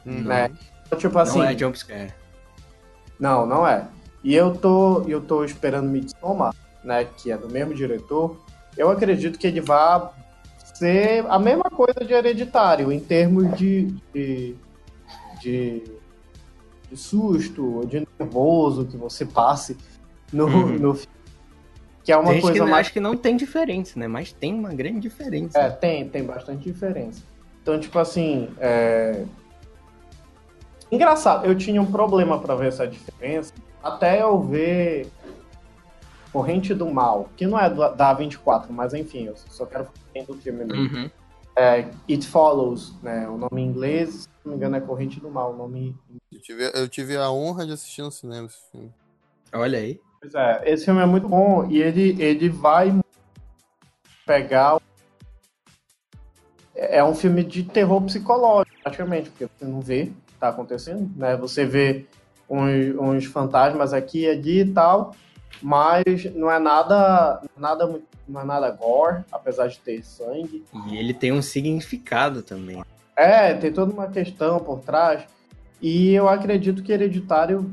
[0.05, 0.25] Uhum.
[0.25, 0.51] Né?
[0.95, 1.39] Então, tipo assim.
[1.39, 2.15] Não é jumpscare.
[3.19, 3.87] Não, não é.
[4.23, 7.05] E eu tô, eu tô esperando Midsommar, né?
[7.05, 8.37] Que é do mesmo diretor.
[8.77, 10.09] Eu acredito que ele vai
[10.75, 14.57] ser a mesma coisa de hereditário, em termos de, de,
[15.41, 15.85] de,
[16.91, 19.77] de susto, de nervoso que você passe
[20.33, 20.79] no, uhum.
[20.79, 20.99] no
[22.03, 22.87] que é uma tem coisa que mais.
[22.87, 24.09] Acho que não tem diferença, né?
[24.09, 25.59] Mas tem uma grande diferença.
[25.59, 27.23] É, tem, tem bastante diferença.
[27.63, 29.25] Então, tipo assim, é...
[30.95, 33.53] Engraçado, eu tinha um problema para ver essa diferença
[33.83, 35.09] até eu ver
[36.33, 40.35] Corrente do Mal, que não é da 24, mas enfim, eu só quero falar do
[40.35, 40.83] filme mesmo.
[40.83, 41.11] Uhum.
[41.57, 43.29] É, It Follows, né?
[43.29, 45.53] O nome em inglês, se não me engano, é Corrente do Mal.
[45.53, 45.97] O nome...
[46.33, 48.93] eu, tive, eu tive a honra de assistir no cinema esse filme.
[49.53, 50.01] Olha aí.
[50.21, 52.97] Pois é, esse filme é muito bom e ele, ele vai
[54.25, 54.81] pegar.
[56.73, 60.13] É um filme de terror psicológico, praticamente, porque você não vê
[60.45, 61.37] está acontecendo, né?
[61.37, 62.07] Você vê
[62.49, 65.15] uns, uns fantasmas aqui e ali e tal,
[65.63, 66.05] mas
[66.35, 70.65] não é nada, nada não é nada gore, apesar de ter sangue.
[70.91, 72.83] E ele tem um significado também.
[73.17, 75.25] É, tem toda uma questão por trás.
[75.81, 77.73] E eu acredito que Hereditário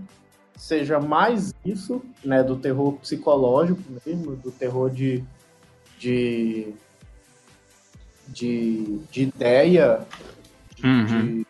[0.55, 5.23] seja mais isso, né, do terror psicológico mesmo, do terror de
[5.97, 6.73] de,
[8.27, 9.99] de, de ideia,
[10.83, 11.05] uhum.
[11.05, 11.47] de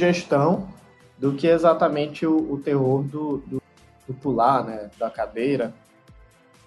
[0.00, 0.68] gestão,
[1.18, 3.62] do que exatamente o, o terror do, do,
[4.08, 5.72] do, pular, né, da cadeira,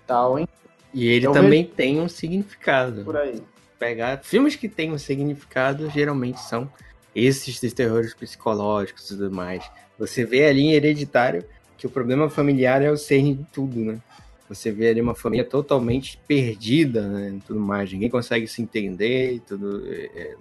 [0.05, 0.37] tal.
[0.37, 0.47] Hein?
[0.93, 1.75] E ele também vejo...
[1.75, 3.03] tem um significado.
[3.03, 3.41] Por aí.
[3.79, 6.71] Pegar filmes que têm um significado geralmente são
[7.15, 9.69] esses de terrores psicológicos e tudo mais.
[9.97, 11.43] Você vê ali em Hereditário
[11.77, 13.99] que o problema familiar é o ser tudo, né?
[14.47, 17.39] Você vê ali uma família totalmente perdida, né?
[17.45, 19.83] Tudo mais, ninguém consegue se entender e tudo.
[19.91, 20.35] É,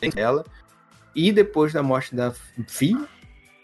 [0.00, 0.44] é, ela.
[1.14, 2.32] E depois da morte da
[2.66, 3.06] filha,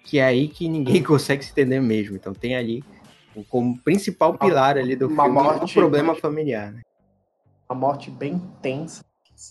[0.04, 2.16] que é aí que ninguém consegue se entender mesmo.
[2.16, 2.84] Então tem ali
[3.48, 6.82] como principal pilar ali do uma filme morte, o problema familiar, né?
[7.68, 9.04] Uma morte bem tensa.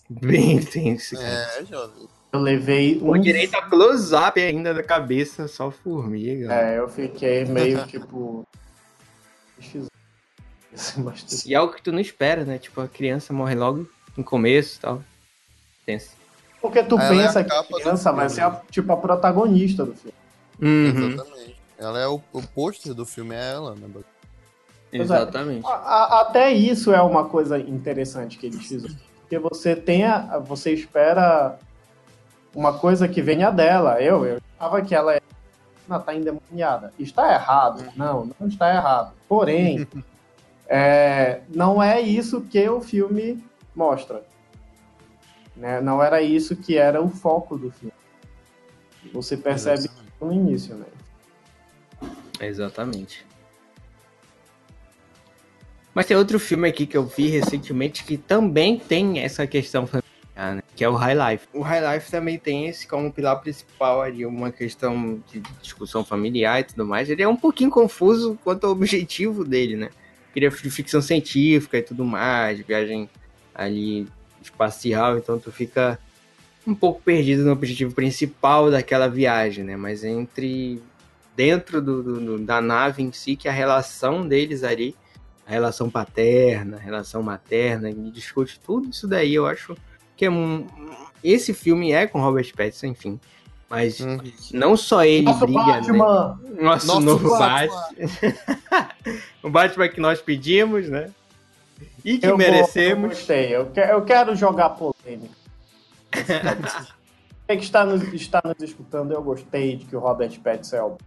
[0.09, 1.17] Bem tensa.
[1.17, 2.07] É, jovem.
[2.33, 3.17] Eu levei um.
[3.19, 6.53] direito a close-up ainda da cabeça, só formiga.
[6.53, 8.45] É, eu fiquei meio tipo.
[11.45, 12.57] e é algo que tu não espera, né?
[12.57, 15.03] Tipo, a criança morre logo no começo e tal.
[15.85, 16.16] Tenso.
[16.67, 19.93] Porque tu ela pensa é que a criança vai ser a, tipo a protagonista do
[19.93, 20.13] filme.
[20.61, 21.07] Uhum.
[21.13, 21.57] Exatamente.
[21.77, 23.87] Ela é o, o pôster do filme, é ela, né?
[24.91, 24.97] É.
[24.97, 25.65] Exatamente.
[25.65, 28.95] É, a, até isso é uma coisa interessante que eles fizeram.
[29.21, 31.57] Porque você tem a, você espera
[32.53, 34.01] uma coisa que venha dela.
[34.01, 35.17] Eu, eu achava que ela
[35.89, 36.91] está endemoniada.
[36.99, 37.85] Está errado?
[37.95, 39.13] Não, não está errado.
[39.29, 39.87] Porém,
[40.67, 43.41] é, não é isso que o filme
[43.73, 44.21] mostra.
[45.57, 45.81] Né?
[45.81, 47.93] Não era isso que era o foco do filme.
[49.11, 50.13] Você percebe Exatamente.
[50.21, 50.85] no início, né?
[52.39, 53.25] Exatamente.
[55.93, 60.07] Mas tem outro filme aqui que eu vi recentemente que também tem essa questão familiar
[60.37, 60.61] né?
[60.75, 61.47] que é o High Life.
[61.51, 66.59] O High Life também tem esse como pilar principal ali, uma questão de discussão familiar
[66.59, 67.09] e tudo mais.
[67.09, 69.89] Ele é um pouquinho confuso quanto ao objetivo dele, né?
[70.33, 73.09] Queria ficção científica e tudo mais, viagem
[73.55, 74.07] ali
[74.41, 75.99] espacial, então tu fica
[76.65, 79.77] um pouco perdido no objetivo principal daquela viagem, né?
[79.77, 80.81] Mas entre
[81.35, 84.95] dentro do, do, da nave em si, que é a relação deles ali,
[85.45, 89.77] a relação paterna, a relação materna, e discute tudo isso daí, eu acho
[90.15, 90.65] que é um,
[91.23, 93.19] esse filme é com Robert Pattinson, enfim.
[93.69, 94.17] Mas hum.
[94.53, 96.39] não só ele Nosso briga, Batman.
[96.41, 96.61] né?
[96.61, 97.75] Nosso, Nosso novo Batman.
[97.75, 98.89] Batman.
[99.43, 101.11] o Batman que nós pedimos, né?
[102.07, 102.99] E que eu merecemos.
[102.99, 103.53] Vou, eu gostei.
[103.53, 105.35] Eu, que, eu quero jogar polêmica.
[107.45, 110.97] Quem está nos, está nos escutando, eu gostei de que o Robert Pattinson é o...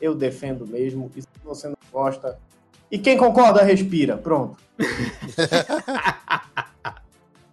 [0.00, 1.12] Eu defendo mesmo.
[1.14, 2.36] E se você não gosta...
[2.90, 4.16] E quem concorda, respira.
[4.16, 4.56] Pronto.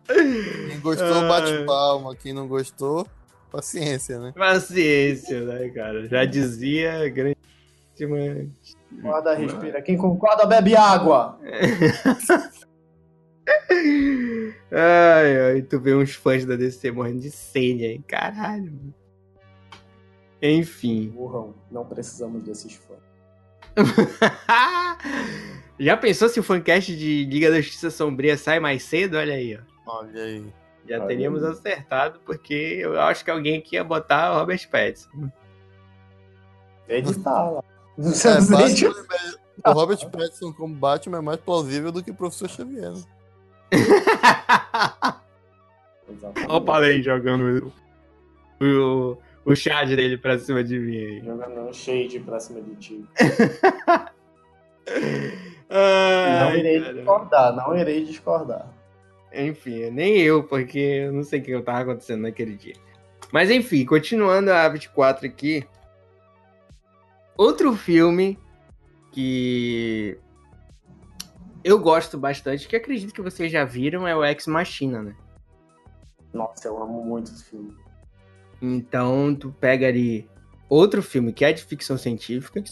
[0.07, 2.15] Quem gostou, bate palma.
[2.15, 3.05] Quem não gostou,
[3.51, 4.31] paciência, né?
[4.35, 6.07] Paciência, né, cara?
[6.07, 8.47] Já dizia grandíssima.
[8.89, 9.81] Concorda, respira.
[9.81, 11.37] Quem concorda, bebe água.
[14.71, 18.73] ai, ai, tu vê uns fãs da DC morrendo de sede aí, caralho.
[20.41, 21.09] Enfim.
[21.09, 22.99] Burrão, não precisamos desses fãs.
[25.79, 29.17] Já pensou se o fancast de Liga da Justiça Sombria sai mais cedo?
[29.17, 29.59] Olha aí, ó.
[29.97, 30.45] Olha aí.
[30.87, 31.51] Já Olha teríamos aí.
[31.51, 35.09] acertado, porque eu acho que alguém aqui ia botar o Robert Pattinson.
[36.87, 37.63] Editar lá.
[37.97, 38.01] É,
[38.51, 38.93] Batman,
[39.65, 42.93] o Robert Pattinson como Batman é mais plausível do que o Professor Xavier.
[46.47, 47.73] Olha o Palém jogando
[48.61, 51.21] o, o Chad dele pra cima de mim aí.
[51.23, 53.05] Jogando um shade pra cima de ti.
[55.69, 56.93] Ai, não irei cara.
[56.93, 58.67] discordar, não irei discordar.
[59.33, 62.75] Enfim, nem eu, porque eu não sei o que estava acontecendo naquele dia.
[63.31, 65.67] Mas enfim, continuando a 24 aqui.
[67.37, 68.39] Outro filme
[69.11, 70.17] que
[71.65, 75.15] eu gosto bastante, que acredito que vocês já viram, é o Ex Machina, né?
[76.31, 77.75] Nossa, eu amo muito esse filme.
[78.61, 80.29] Então, tu pega ali
[80.69, 82.63] outro filme que é de ficção científica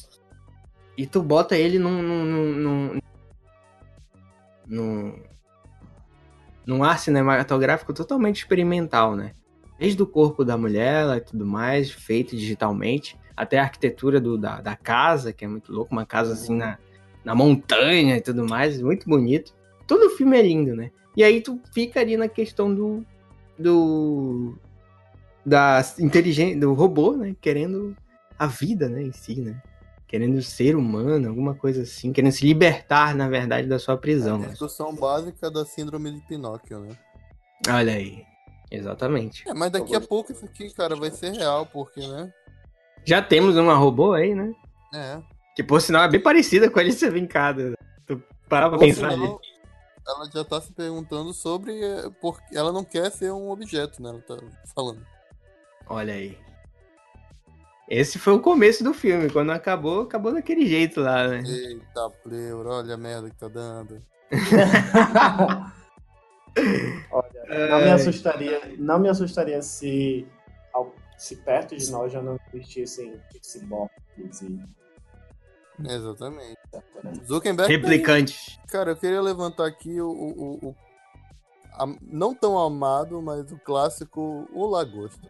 [0.95, 2.99] e tu bota ele num, num, num,
[4.67, 5.23] num,
[6.63, 9.33] num ar cinematográfico totalmente experimental, né?
[9.79, 14.61] Desde o corpo da mulher e tudo mais, feito digitalmente, até a arquitetura do, da,
[14.61, 16.77] da casa, que é muito louco, uma casa assim na,
[17.23, 19.53] na montanha e tudo mais, muito bonito.
[19.87, 20.91] Todo o filme é lindo, né?
[21.15, 23.05] E aí tu fica ali na questão do.
[23.57, 24.55] do.
[25.45, 27.35] da inteligência, do robô, né?
[27.39, 27.95] Querendo
[28.37, 29.61] a vida, né, em si, né?
[30.07, 34.35] Querendo ser humano, alguma coisa assim, querendo se libertar, na verdade, da sua prisão.
[34.35, 34.47] É a né?
[34.49, 36.97] discussão básica da síndrome de Pinóquio, né?
[37.69, 38.23] Olha aí.
[38.69, 39.47] Exatamente.
[39.47, 42.31] É, mas daqui a pouco isso aqui, cara, vai ser real, porque, né?
[43.05, 44.51] Já temos uma robô aí, né?
[44.93, 45.21] É.
[45.55, 47.73] Que por sinal é bem parecida com a Alicia Vincada.
[48.05, 49.15] Tu parar pra pensar ali.
[49.21, 49.41] sinal,
[50.07, 51.83] ela já tá se perguntando sobre.
[51.83, 54.09] é, Porque ela não quer ser um objeto, né?
[54.09, 54.37] Ela tá
[54.73, 55.05] falando.
[55.87, 56.37] Olha aí.
[57.89, 59.29] Esse foi o começo do filme.
[59.29, 61.43] Quando acabou, acabou daquele jeito lá, né?
[61.45, 64.01] Eita, pleura, olha a merda que tá dando.
[67.11, 70.27] Olha, não me assustaria, não me assustaria se,
[71.17, 74.59] se perto de nós já não existissem ciborgues e
[75.89, 76.57] Exatamente.
[77.25, 77.67] Zuckerberg.
[77.67, 77.67] tá.
[77.67, 78.59] Replicante.
[78.67, 80.09] Cara, eu queria levantar aqui o.
[80.09, 80.75] o, o- o-
[81.73, 85.27] a- não tão amado, mas o clássico O Lagosta.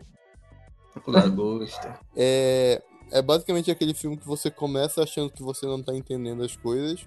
[1.08, 2.00] Lagosta.
[2.16, 6.56] É, é basicamente aquele filme que você começa achando que você não tá entendendo as
[6.56, 7.06] coisas.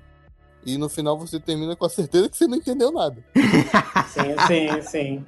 [0.64, 3.24] E no final você termina com a certeza que você não entendeu nada.
[4.08, 5.24] Sim, sim, sim.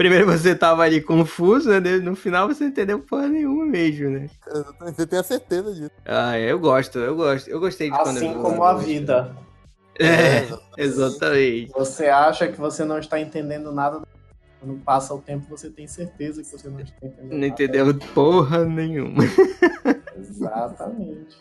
[0.00, 1.78] Primeiro você tava ali confuso, né?
[1.98, 4.30] No final você não entendeu porra nenhuma mesmo, né?
[4.50, 5.90] Exatamente, Você tem a certeza disso.
[6.06, 7.50] Ah, eu gosto, eu gosto.
[7.50, 8.88] Eu gostei de quando eu Assim vi o como a Lagosta.
[8.88, 9.36] vida.
[9.98, 10.62] É, exatamente.
[10.78, 11.72] exatamente.
[11.72, 14.00] Você acha que você não está entendendo nada.
[14.58, 17.46] Quando passa o tempo, você tem certeza que você não está entendendo Não nada.
[17.46, 19.22] entendeu porra nenhuma.
[20.18, 21.36] Exatamente.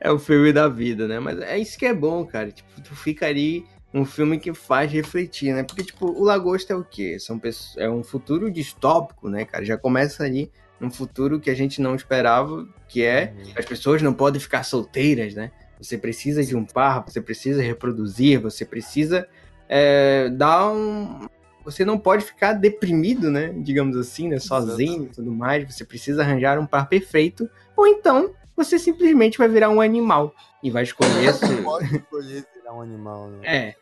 [0.00, 1.20] É o filme da vida, né?
[1.20, 2.50] Mas é isso que é bom, cara.
[2.50, 5.62] Tipo, tu fica ali um filme que faz refletir, né?
[5.62, 7.18] Porque, tipo, o Lagosta é o quê?
[7.18, 7.76] São pessoas...
[7.78, 9.64] É um futuro distópico, né, cara?
[9.64, 14.12] Já começa ali num futuro que a gente não esperava, que é as pessoas não
[14.12, 15.50] podem ficar solteiras, né?
[15.80, 19.26] Você precisa de um par, você precisa reproduzir, você precisa
[19.68, 21.28] é, dar um.
[21.64, 23.52] Você não pode ficar deprimido, né?
[23.56, 24.38] Digamos assim, né?
[24.38, 25.72] Sozinho e tudo mais.
[25.72, 27.48] Você precisa arranjar um par perfeito.
[27.76, 31.32] Ou então você simplesmente vai virar um animal e vai escolher.
[31.34, 33.40] Você pode escolher virar um animal, né?
[33.44, 33.76] é,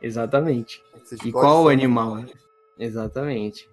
[0.00, 0.82] exatamente.
[1.04, 2.16] Você E qual um animal?
[2.16, 2.28] né?
[2.78, 3.68] Exatamente.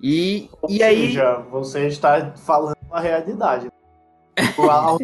[0.00, 0.78] E, e Ou aí.
[1.06, 3.68] seja, você está falando a realidade.
[4.56, 4.98] O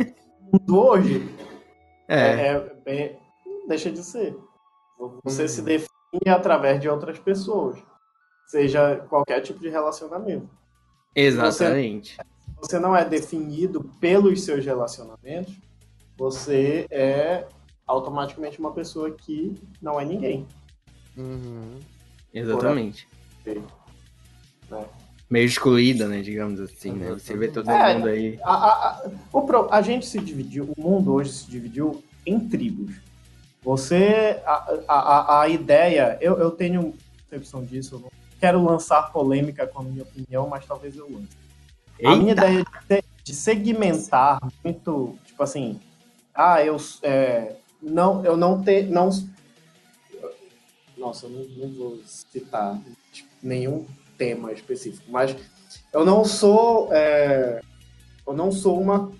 [0.52, 1.36] mundo hoje
[2.08, 3.18] É, é, é bem-
[3.68, 4.36] deixa de ser.
[5.24, 5.48] Você Hum.
[5.48, 5.88] se define
[6.28, 7.78] através de outras pessoas,
[8.46, 10.48] seja qualquer tipo de relacionamento.
[11.14, 12.16] exatamente.
[12.60, 15.54] Você não é definido pelos seus relacionamentos,
[16.18, 17.46] você é
[17.90, 20.46] automaticamente uma pessoa que não é ninguém.
[21.16, 21.78] Uhum.
[22.32, 23.06] Exatamente.
[24.70, 24.84] Né?
[25.28, 26.22] Meio excluída, né?
[26.22, 27.10] Digamos assim, né?
[27.10, 28.38] Você vê todo É, mundo aí.
[28.42, 32.38] A, a, a, o pro- a gente se dividiu, o mundo hoje se dividiu em
[32.48, 32.94] tribos.
[33.62, 36.94] Você, a, a, a- ideia, eu, eu tenho
[37.28, 41.28] percepção disso, eu não quero lançar polêmica com a minha opinião, mas talvez eu lance.
[42.04, 42.46] A minha Eita!
[42.50, 45.78] ideia de, de segmentar muito, tipo assim,
[46.34, 49.10] ah, eu é, não, eu não ter, não,
[50.96, 52.80] nossa, eu não, não vou citar
[53.12, 53.86] tipo, nenhum
[54.18, 55.34] tema específico, mas
[55.92, 57.60] eu não sou, é,
[58.26, 59.10] eu não sou uma,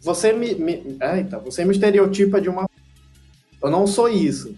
[0.00, 2.68] você me, me eita, você me estereotipa de uma,
[3.62, 4.56] eu não sou isso,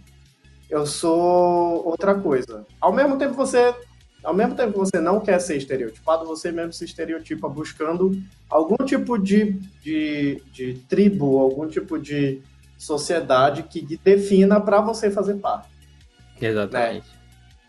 [0.71, 2.67] eu sou outra coisa.
[2.81, 3.75] Ao mesmo tempo você
[4.23, 8.17] ao mesmo tempo que você não quer ser estereotipado, você mesmo se estereotipa buscando
[8.49, 12.41] algum tipo de, de, de tribo, algum tipo de
[12.83, 15.69] sociedade que defina para você fazer parte.
[16.41, 17.07] Exatamente.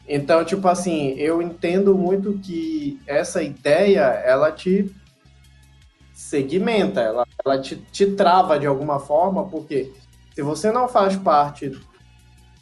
[0.07, 4.93] Então, tipo assim, eu entendo muito que essa ideia, ela te
[6.13, 9.93] segmenta, ela, ela te, te trava de alguma forma, porque
[10.33, 11.71] se você não faz parte,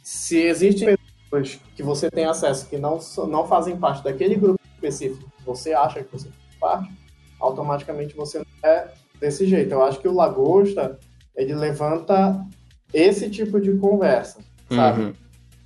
[0.02, 0.96] se existem
[1.30, 5.72] pessoas que você tem acesso que não, não fazem parte daquele grupo específico que você
[5.72, 6.92] acha que você faz parte,
[7.40, 9.72] automaticamente você não é desse jeito.
[9.72, 11.00] Eu acho que o Lagosta,
[11.36, 12.44] ele levanta
[12.92, 14.38] esse tipo de conversa,
[14.70, 15.02] sabe?
[15.02, 15.12] Uhum.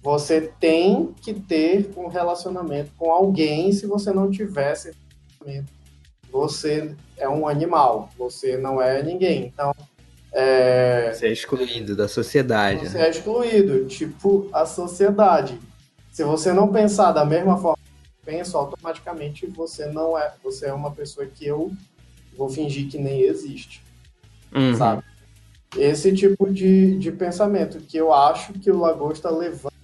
[0.03, 4.93] Você tem que ter um relacionamento com alguém se você não tiver esse
[5.41, 5.73] relacionamento.
[6.31, 9.47] Você é um animal, você não é ninguém.
[9.47, 9.75] Então,
[10.33, 12.89] é, Você é excluído da sociedade.
[12.89, 13.07] você né?
[13.07, 15.59] é excluído, tipo a sociedade.
[16.13, 20.67] Se você não pensar da mesma forma que eu penso, automaticamente você não é, você
[20.67, 21.73] é uma pessoa que eu
[22.37, 23.83] vou fingir que nem existe
[24.55, 24.75] Uhum.
[24.77, 25.03] sabe?
[25.79, 29.75] Esse tipo de, de pensamento que eu acho que o Lagosta levanta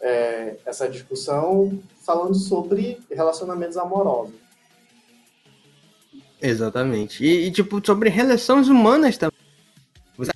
[0.00, 4.34] é, essa discussão falando sobre relacionamentos amorosos.
[6.40, 7.24] Exatamente.
[7.24, 9.38] E, e, tipo, sobre relações humanas também.
[10.16, 10.32] Você-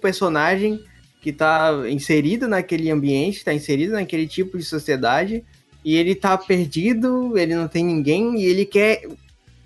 [0.00, 0.84] personagem
[1.20, 5.44] que tá inserido naquele ambiente, tá inserido naquele tipo de sociedade,
[5.84, 9.06] e ele tá perdido, ele não tem ninguém, e ele quer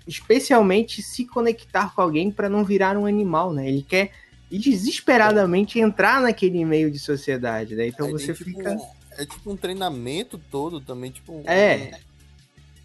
[0.07, 3.67] especialmente se conectar com alguém para não virar um animal, né?
[3.67, 4.11] Ele quer
[4.59, 7.87] desesperadamente entrar naquele meio de sociedade, né?
[7.87, 8.77] Então você tipo, fica.
[9.17, 11.99] É tipo um treinamento todo também, tipo um, É.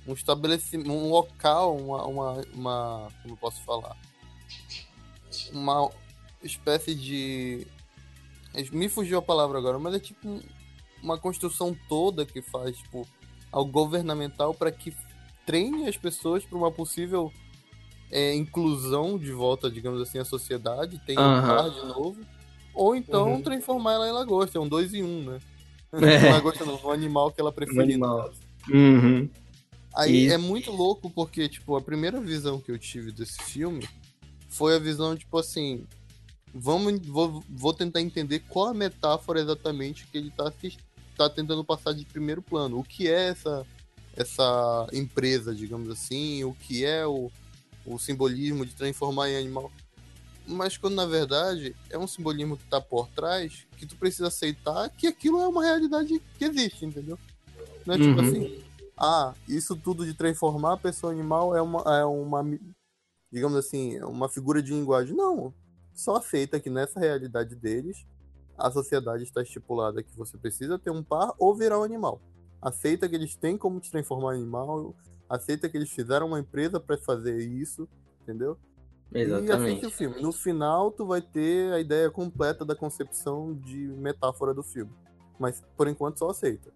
[0.07, 3.09] um estabelecimento, um local, uma, uma, uma.
[3.23, 3.97] Como eu posso falar?
[5.53, 5.91] Uma
[6.43, 7.67] espécie de.
[8.73, 10.43] Me fugiu a palavra agora, mas é tipo um-
[11.03, 13.07] uma construção toda que faz, tipo,
[13.51, 14.95] algo governamental para que
[15.47, 17.33] treine as pessoas para uma possível
[18.11, 22.17] é, inclusão de volta, digamos assim, à sociedade, tenha um par de novo.
[22.75, 23.43] Ou então Uhum.
[23.43, 25.39] transformar ela em lagosta, é um dois em um, né?
[25.93, 26.31] É.
[26.31, 27.99] lagosta não, um animal que ela preferir.
[28.03, 28.31] Um.
[28.73, 29.29] Uhum.
[29.95, 33.89] Aí E- é muito louco porque, tipo, a primeira visão que eu tive desse filme
[34.49, 35.85] foi a visão, tipo assim.
[36.55, 40.53] Vamos, vou, vou tentar entender qual a metáfora exatamente que ele tá,
[41.17, 42.79] tá tentando passar de primeiro plano.
[42.79, 43.65] O que é essa,
[44.17, 47.31] essa empresa, digamos assim, o que é o,
[47.87, 49.71] o simbolismo de transformar em animal.
[50.47, 54.89] Mas quando na verdade é um simbolismo que tá por trás, que tu precisa aceitar
[54.91, 57.19] que aquilo é uma realidade que existe, entendeu?
[57.87, 58.27] Não é tipo Uhum.
[58.27, 58.65] assim,
[58.97, 62.45] ah, isso tudo de transformar a pessoa animal é uma, é uma,
[63.31, 65.15] digamos assim, é uma figura de linguagem.
[65.17, 65.55] Não,
[65.95, 68.05] só aceita que nessa realidade deles,
[68.59, 72.21] a sociedade está estipulada que você precisa ter um par ou virar um animal.
[72.61, 74.95] Aceita que eles têm como te transformar em animal,
[75.31, 77.89] aceita que eles fizeram uma empresa para fazer isso,
[78.23, 78.59] entendeu?
[79.13, 79.87] E assiste Exatamente.
[79.87, 80.21] o filme.
[80.23, 84.93] No final, tu vai ter a ideia completa da concepção de metáfora do filme.
[85.39, 86.71] Mas, por enquanto, só aceita.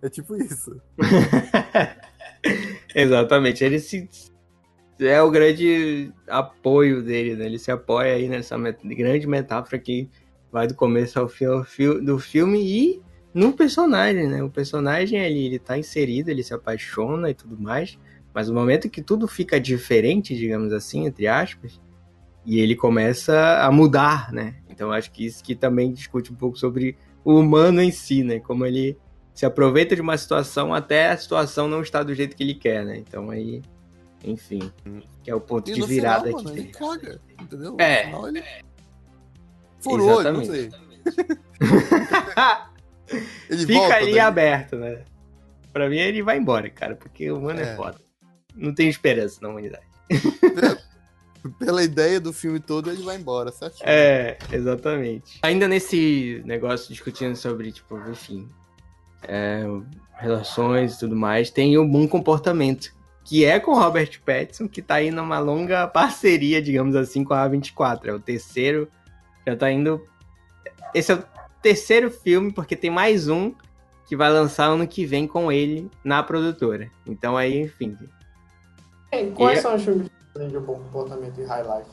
[0.00, 0.80] É tipo isso.
[2.94, 3.64] Exatamente.
[3.64, 4.08] Ele se.
[5.00, 7.46] É o grande apoio dele, né?
[7.46, 10.08] Ele se apoia aí nessa met- grande metáfora que
[10.50, 11.46] vai do começo ao fim
[12.04, 14.42] do filme e no personagem, né?
[14.42, 17.98] O personagem ali, ele tá inserido, ele se apaixona e tudo mais,
[18.34, 21.80] mas no momento que tudo fica diferente, digamos assim, entre aspas,
[22.44, 24.56] e ele começa a mudar, né?
[24.68, 28.40] Então acho que isso que também discute um pouco sobre o humano em si, né?
[28.40, 28.96] Como ele
[29.34, 32.84] se aproveita de uma situação até a situação não estar do jeito que ele quer,
[32.84, 32.96] né?
[32.96, 33.62] Então aí,
[34.24, 34.72] enfim,
[35.22, 36.72] que é o ponto E de virada final, que mano, ele tem.
[36.72, 37.76] caga, entendeu?
[37.78, 38.04] É.
[38.04, 38.44] No final, ele...
[39.80, 40.70] Furou, olho, não sei.
[43.48, 45.02] Ele Fica volta, ali daí- aberto, né?
[45.72, 47.76] Pra mim ele vai embora, cara, porque o humano é, É.
[47.76, 47.98] foda.
[48.54, 49.84] Não tem esperança na humanidade.
[51.58, 53.76] Pela ideia do filme todo, ele vai embora, certo?
[53.82, 55.38] É, exatamente.
[55.42, 58.48] Ainda nesse negócio discutindo sobre, tipo, enfim,
[59.22, 59.62] é,
[60.16, 62.92] relações e tudo mais, tem o bom comportamento,
[63.24, 67.34] que é com o Robert Pattinson, que tá aí numa longa parceria, digamos assim, com
[67.34, 68.08] a A24.
[68.08, 68.88] É o terceiro,
[69.46, 70.04] já tá indo.
[70.92, 71.24] Esse é o
[71.62, 73.52] terceiro filme, porque tem mais um
[74.06, 76.90] que vai lançar ano que vem com ele na produtora.
[77.06, 77.96] Então aí, enfim.
[79.34, 80.08] Quais E- são os filmes
[80.50, 81.90] de bom comportamento e high life?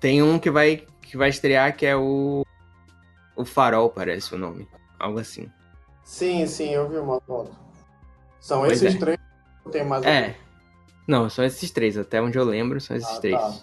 [0.00, 2.44] Tem um que vai, que vai estrear que é o.
[3.36, 4.68] O Farol, parece o nome.
[4.98, 5.48] Algo assim.
[6.02, 7.52] Sim, sim, eu vi uma foto.
[8.40, 8.98] São Pois esses é.
[8.98, 9.18] três.
[9.70, 10.36] Tem mais É.
[11.06, 11.96] Não, são esses três.
[11.96, 13.38] Até onde eu lembro, são esses Ah, três.
[13.40, 13.54] tá.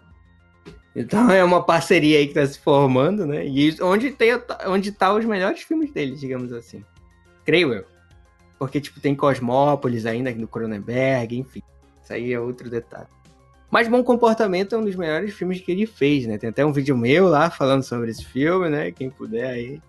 [0.96, 3.46] Então é uma parceria aí que tá se formando, né?
[3.46, 4.30] E onde, tem,
[4.66, 6.84] onde tá os melhores filmes deles, digamos assim.
[7.44, 7.86] Creio eu.
[8.58, 11.62] Porque, tipo, tem Cosmópolis ainda do Cronenberg, enfim.
[12.02, 13.08] Isso aí é outro detalhe.
[13.70, 16.38] Mas Bom Comportamento é um dos melhores filmes que ele fez, né?
[16.38, 18.92] Tem até um vídeo meu lá falando sobre esse filme, né?
[18.92, 19.82] Quem puder aí.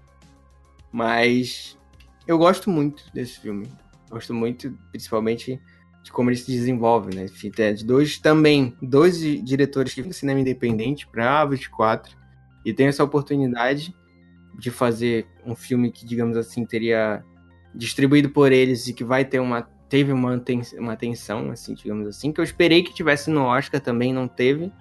[0.91, 1.79] Mas
[2.27, 3.71] eu gosto muito desse filme.
[4.11, 5.61] Gosto muito, principalmente,
[6.07, 7.25] de como ele se desenvolve, né?
[7.25, 12.17] Enfim, tem de dois também, dois di- diretores que fazem cinema independente para a 24
[12.65, 13.93] e tem essa oportunidade
[14.57, 17.25] de fazer um filme que, digamos assim, teria
[17.75, 22.07] distribuído por eles e que vai ter uma teve uma, aten- uma atenção, assim, digamos
[22.07, 24.73] assim, que eu esperei que tivesse no Oscar também, não teve,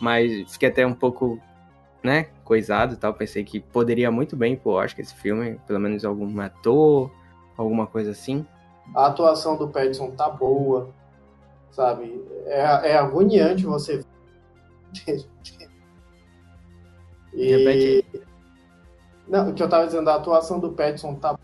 [0.00, 1.40] mas fiquei até um pouco,
[2.02, 6.02] né, coisado e tal, pensei que poderia muito bem pro Oscar esse filme, pelo menos
[6.04, 7.10] algum ator,
[7.58, 8.46] alguma coisa assim.
[8.94, 10.90] A atuação do Pattinson tá boa,
[11.70, 12.24] sabe?
[12.46, 14.04] É, é agoniante você.
[17.34, 17.50] e...
[17.50, 18.22] Repete
[19.28, 21.38] Não, o que eu tava dizendo, a atuação do Pattinson tá.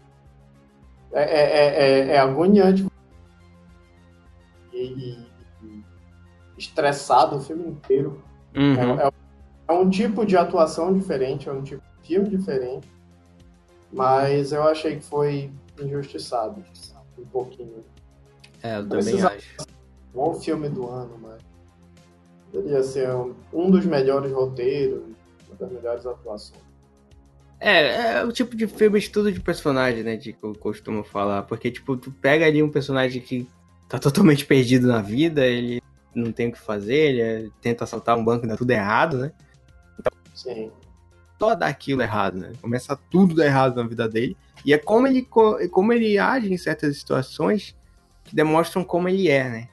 [1.13, 2.87] É, é, é, é- é agoniante.
[4.73, 5.29] E, e-
[5.63, 5.85] e
[6.59, 8.23] estressado o filme inteiro.
[8.57, 8.99] Uhum.
[8.99, 9.13] É, é-
[9.69, 12.91] é um tipo de atuação diferente, é um tipo de filme diferente.
[13.93, 16.65] Mas eu achei que foi injustiçado.
[17.19, 17.85] Um pouquinho.
[18.63, 19.57] É, eu também Precisa- acho.
[20.15, 21.43] O filme do ano, mas.
[22.53, 25.03] Poderia ser um, um dos melhores roteiros.
[25.59, 26.61] das melhores atuações.
[27.61, 30.17] É, é o tipo de filme estudo de personagem, né?
[30.17, 31.45] De que eu costumo falar.
[31.45, 33.49] Porque, tipo, tu pega ali um personagem que
[33.89, 35.81] tá totalmente perdido na vida, ele
[36.15, 39.19] não tem o que fazer, ele é, tenta assaltar um banco e dá tudo errado,
[39.19, 39.33] né?
[39.99, 40.71] Então, Sim.
[41.45, 42.53] Só aquilo errado, né?
[42.61, 44.37] Começa tudo dar errado na vida dele.
[44.65, 47.77] E é como ele, como ele age em certas situações
[48.25, 49.69] que demonstram como ele é, né?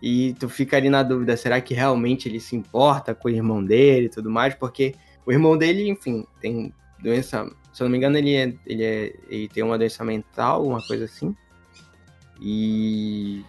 [0.00, 3.64] E tu fica ali na dúvida, será que realmente ele se importa com o irmão
[3.64, 4.54] dele e tudo mais?
[4.54, 6.72] Porque o irmão dele, enfim, tem
[7.02, 7.50] doença.
[7.72, 10.86] Se eu não me engano, ele, é, ele, é, ele tem uma doença mental, uma
[10.86, 11.34] coisa assim.
[12.40, 13.44] E.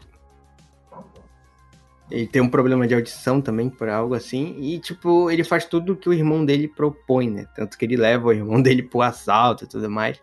[2.10, 4.56] Ele tem um problema de audição também, por algo assim.
[4.60, 7.46] E, tipo, ele faz tudo que o irmão dele propõe, né?
[7.56, 10.22] Tanto que ele leva o irmão dele pro assalto e tudo mais.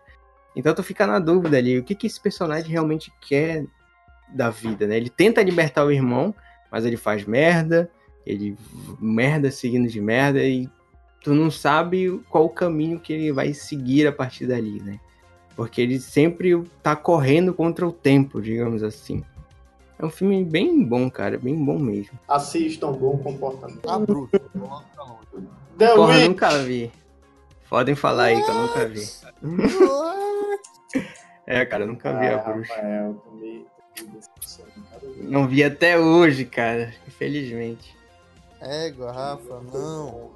[0.55, 3.65] Então tu fica na dúvida ali, o que, que esse personagem realmente quer
[4.33, 4.97] da vida, né?
[4.97, 6.33] Ele tenta libertar o irmão,
[6.71, 7.91] mas ele faz merda,
[8.25, 8.57] ele
[8.99, 10.69] merda seguindo de merda e
[11.21, 14.99] tu não sabe qual o caminho que ele vai seguir a partir dali, né?
[15.55, 19.23] Porque ele sempre tá correndo contra o tempo, digamos assim.
[19.97, 22.19] É um filme bem bom, cara, bem bom mesmo.
[22.27, 23.89] Assistam, bom comportamento.
[23.89, 24.39] A bruxa,
[25.95, 26.91] Porra, nunca vi.
[27.69, 29.03] Podem falar aí que eu nunca vi.
[31.47, 32.73] é, cara, eu nunca vi a bruxa.
[32.73, 33.23] Rafael,
[35.17, 36.93] não vi até hoje, cara.
[37.07, 37.95] Infelizmente.
[38.61, 40.31] Égua, Rafa, não.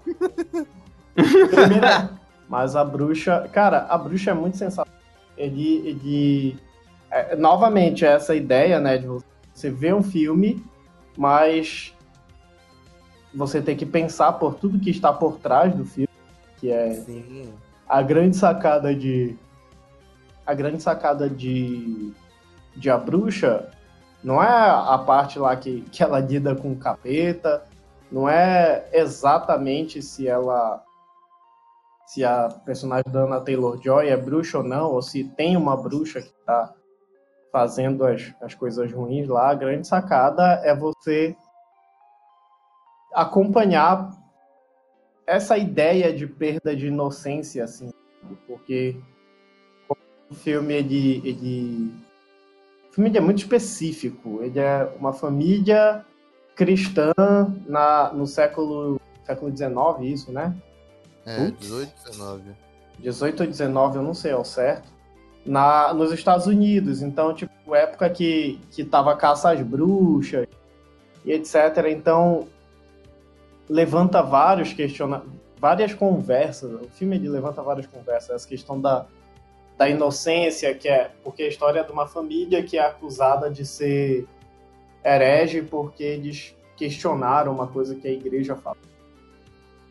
[2.47, 3.49] Mas a bruxa.
[3.51, 4.93] Cara, a bruxa é muito sensacional.
[5.37, 5.87] Ele.
[5.87, 6.59] ele
[7.11, 8.97] é, novamente, essa ideia, né?
[8.97, 9.25] De você
[9.67, 10.63] ver um filme,
[11.17, 11.95] mas
[13.33, 16.09] você tem que pensar por tudo que está por trás do filme.
[16.57, 17.53] Que é Sim.
[17.87, 19.35] a grande sacada de.
[20.45, 22.13] A grande sacada de.
[22.75, 23.71] De A Bruxa
[24.23, 27.63] não é a parte lá que, que ela lida com o capeta,
[28.11, 30.83] não é exatamente se ela.
[32.05, 35.77] Se a personagem da Anna Taylor Joy é bruxa ou não, ou se tem uma
[35.77, 36.73] bruxa que está
[37.51, 39.49] fazendo as, as coisas ruins lá.
[39.49, 41.35] A grande sacada é você
[43.13, 44.11] acompanhar
[45.25, 47.91] essa ideia de perda de inocência, assim,
[48.47, 48.99] porque
[50.29, 51.93] o filme ele, ele
[52.91, 54.41] família é muito específico.
[54.43, 56.05] Ele é uma família
[56.55, 57.13] cristã
[57.65, 60.55] na, no século, século XIX, isso, né?
[61.25, 62.43] É, 18, 19.
[62.99, 64.91] 18 ou 19, eu não sei ao certo.
[65.49, 67.01] Na, nos Estados Unidos.
[67.01, 70.47] Então, tipo, época que, que tava caça às bruxas
[71.25, 71.87] e etc.
[71.89, 72.47] Então,
[73.67, 76.71] levanta vários questionamentos, várias conversas.
[76.71, 78.29] O filme ele levanta várias conversas.
[78.29, 79.07] Essa questão da,
[79.75, 83.65] da inocência, que é porque a história é de uma família que é acusada de
[83.65, 84.27] ser
[85.03, 88.88] herege porque eles questionaram uma coisa que a igreja fala.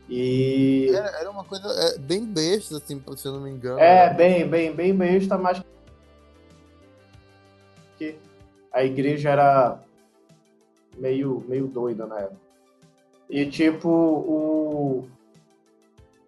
[0.09, 3.79] E era, era uma coisa é, bem besta, assim, se eu não me engano.
[3.79, 5.63] É, bem, bem, bem besta, mas
[7.99, 8.17] que
[8.73, 9.81] a igreja era
[10.97, 12.41] meio, meio doida na época.
[13.29, 15.09] E tipo, o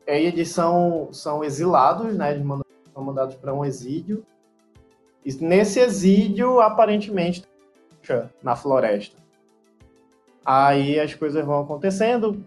[0.07, 2.33] aí eles são, são exilados, né?
[2.33, 4.25] Eles mandam são mandados para um exílio.
[5.25, 7.45] E nesse exílio, aparentemente,
[8.43, 9.17] na floresta.
[10.45, 12.45] Aí as coisas vão acontecendo,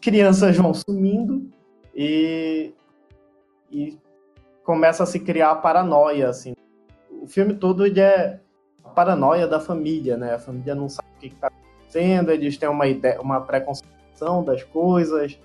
[0.00, 1.50] crianças vão sumindo
[1.94, 2.72] e,
[3.70, 3.98] e
[4.64, 6.54] começa a se criar a paranoia, assim.
[7.10, 8.40] O filme todo ele é
[8.84, 10.34] a paranoia da família, né?
[10.34, 14.62] A família não sabe o que está acontecendo, eles têm uma ideia, uma preconcepção das
[14.62, 15.38] coisas,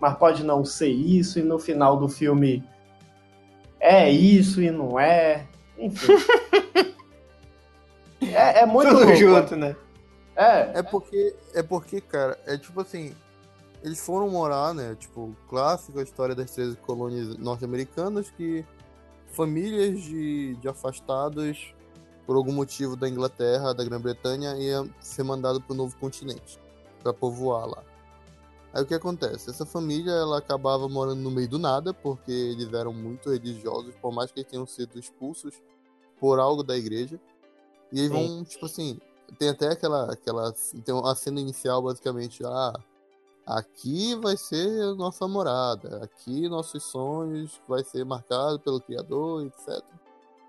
[0.00, 2.64] mas pode não ser isso, e no final do filme
[3.78, 5.46] é isso e não é.
[5.78, 6.12] Enfim.
[8.20, 9.16] é, é muito Tudo louco.
[9.16, 9.76] junto, né?
[10.36, 10.78] É.
[10.78, 13.14] É porque, é porque, cara, é tipo assim,
[13.82, 14.94] eles foram morar, né?
[14.94, 18.64] Tipo, clássico a história das 13 colônias norte-americanas que
[19.32, 21.74] famílias de, de afastados
[22.26, 26.60] por algum motivo da Inglaterra, da Grã-Bretanha, ia ser mandado para o novo continente
[27.02, 27.82] para povoar lá.
[28.72, 29.50] Aí o que acontece?
[29.50, 34.12] Essa família ela acabava morando no meio do nada, porque eles eram muito religiosos, por
[34.12, 35.60] mais que eles tenham sido expulsos
[36.20, 37.20] por algo da igreja.
[37.90, 38.28] E eles Sim.
[38.28, 39.00] vão, tipo assim,
[39.38, 40.52] tem até aquela, aquela.
[40.84, 42.74] Tem a cena inicial, basicamente, ah,
[43.46, 49.82] aqui vai ser nossa morada, aqui nossos sonhos vai ser marcado pelo Criador, etc.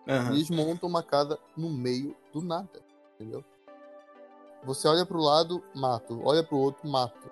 [0.08, 0.34] Uhum.
[0.34, 2.82] Eles montam uma casa no meio do nada,
[3.16, 3.44] entendeu?
[4.64, 6.22] Você olha pro lado, mato.
[6.24, 7.32] Olha pro outro, mato.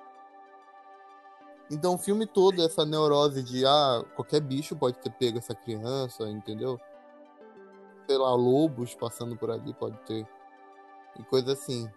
[1.71, 6.27] Então o filme todo, essa neurose de ah, qualquer bicho pode ter pego essa criança,
[6.27, 6.79] entendeu?
[8.07, 10.27] Sei lá, lobos passando por ali pode ter.
[11.19, 11.87] E coisa assim.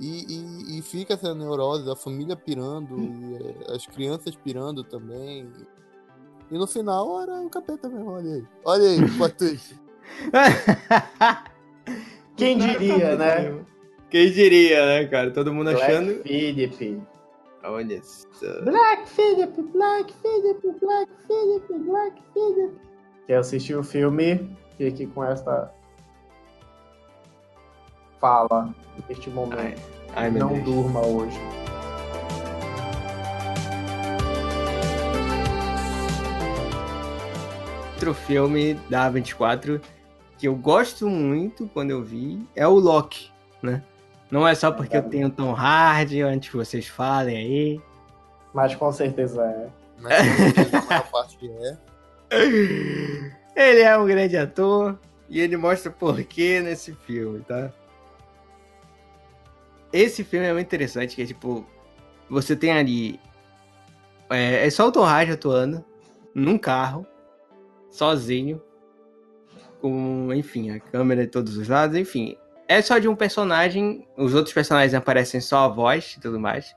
[0.00, 5.46] E, e, e, fica essa neurose, a família pirando, e, as crianças pirando também.
[6.50, 8.44] E no final era o capeta mesmo, olha aí.
[8.64, 9.06] Olha aí, o
[12.36, 13.64] Quem diria, né?
[14.08, 15.30] Quem diria, né, cara?
[15.30, 16.22] Todo mundo Black achando.
[16.22, 17.02] Phillip.
[17.62, 18.62] Olha só.
[18.62, 22.74] Black Phillip, Black Phillip, Black Phillip, Black Phillip.
[23.26, 25.70] Quem assistiu o filme, fique com esta
[28.20, 28.74] fala
[29.08, 29.58] neste momento.
[29.58, 29.74] Ai,
[30.14, 30.64] ai, Não Deus.
[30.64, 31.38] durma hoje.
[37.94, 39.80] Outro filme da A24
[40.38, 43.30] que eu gosto muito quando eu vi é o Loki,
[43.62, 43.82] né?
[44.30, 47.80] Não é só porque eu tenho Tom Hardy, antes que vocês falem aí.
[48.54, 49.66] Mas com certeza é.
[50.00, 51.76] Mas parte é.
[53.54, 54.98] Ele é um grande ator
[55.28, 57.70] e ele mostra porquê nesse filme, tá?
[59.92, 61.66] Esse filme é muito interessante, que é tipo,
[62.28, 63.20] você tem ali.
[64.28, 65.84] É, é só o Hardy atuando
[66.34, 67.06] num carro,
[67.90, 68.62] sozinho,
[69.80, 72.36] com, enfim, a câmera de todos os lados, enfim.
[72.68, 76.76] É só de um personagem, os outros personagens aparecem só a voz e tudo mais.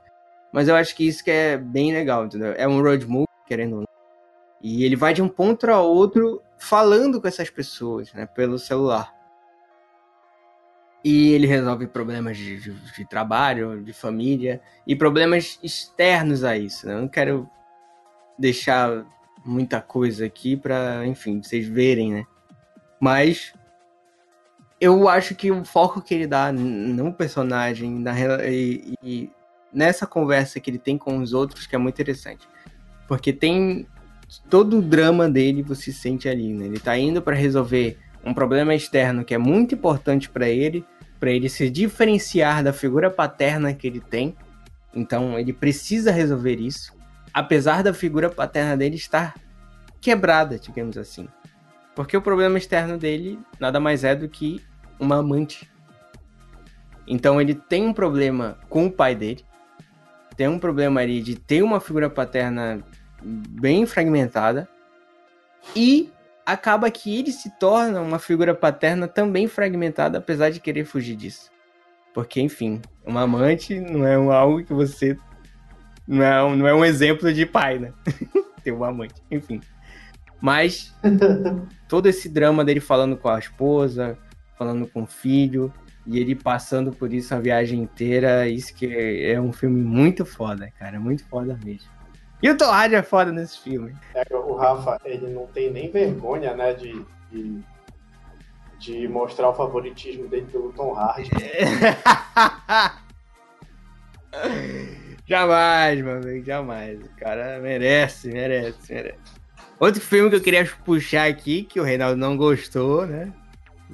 [0.51, 2.53] Mas eu acho que isso que é bem legal, entendeu?
[2.57, 3.87] É um road movie, querendo ou não.
[4.61, 9.13] E ele vai de um ponto a outro falando com essas pessoas, né, pelo celular.
[11.03, 16.87] E ele resolve problemas de, de, de trabalho, de família e problemas externos a isso.
[16.87, 16.93] Né?
[16.93, 17.49] Eu não quero
[18.39, 19.05] deixar
[19.45, 22.25] muita coisa aqui para, enfim, vocês verem, né?
[22.99, 23.53] Mas
[24.79, 28.13] eu acho que o foco que ele dá no personagem na,
[28.45, 29.31] e, e
[29.73, 32.47] nessa conversa que ele tem com os outros que é muito interessante.
[33.07, 33.87] Porque tem
[34.49, 36.65] todo o drama dele você sente ali, né?
[36.65, 40.85] Ele tá indo para resolver um problema externo que é muito importante para ele,
[41.23, 44.35] para ele se diferenciar da figura paterna que ele tem.
[44.93, 46.93] Então ele precisa resolver isso,
[47.33, 49.33] apesar da figura paterna dele estar
[50.01, 51.29] quebrada, digamos assim.
[51.95, 54.61] Porque o problema externo dele nada mais é do que
[54.99, 55.71] uma amante.
[57.07, 59.45] Então ele tem um problema com o pai dele,
[60.35, 62.83] tem um problema ali de ter uma figura paterna
[63.23, 64.67] bem fragmentada
[65.73, 66.11] e
[66.45, 71.51] acaba que ele se torna uma figura paterna também fragmentada, apesar de querer fugir disso.
[72.13, 75.17] Porque, enfim, uma amante não é algo que você.
[76.07, 77.93] Não é, um- não é um exemplo de pai, né?
[78.63, 79.61] Ter uma amante, enfim.
[80.41, 80.93] Mas
[81.87, 84.17] todo esse drama dele falando com a esposa,
[84.57, 85.73] falando com o filho,
[86.05, 90.25] e ele passando por isso a viagem inteira, isso que é, é um filme muito
[90.25, 91.89] foda, cara, muito foda mesmo.
[92.43, 93.95] E o Tom Hardy é foda nesse filme.
[94.13, 97.63] É, o Rafa, ele não tem nem vergonha, né, de, de,
[98.79, 101.29] de mostrar o favoritismo dele pelo Tom Hardy.
[105.25, 106.99] jamais, meu amigo, jamais.
[106.99, 109.19] O cara merece, merece, merece.
[109.79, 113.31] Outro filme que eu queria puxar aqui, que o Reinaldo não gostou, né?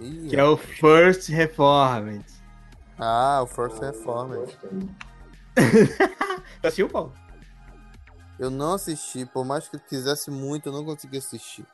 [0.01, 2.25] Ih, Que é o First Reformed.
[2.97, 4.57] Ah, o First Reformed.
[6.63, 7.13] Assistiu, Paulo?
[8.39, 11.65] Eu não assisti, por mais que eu quisesse muito, eu não consegui assistir.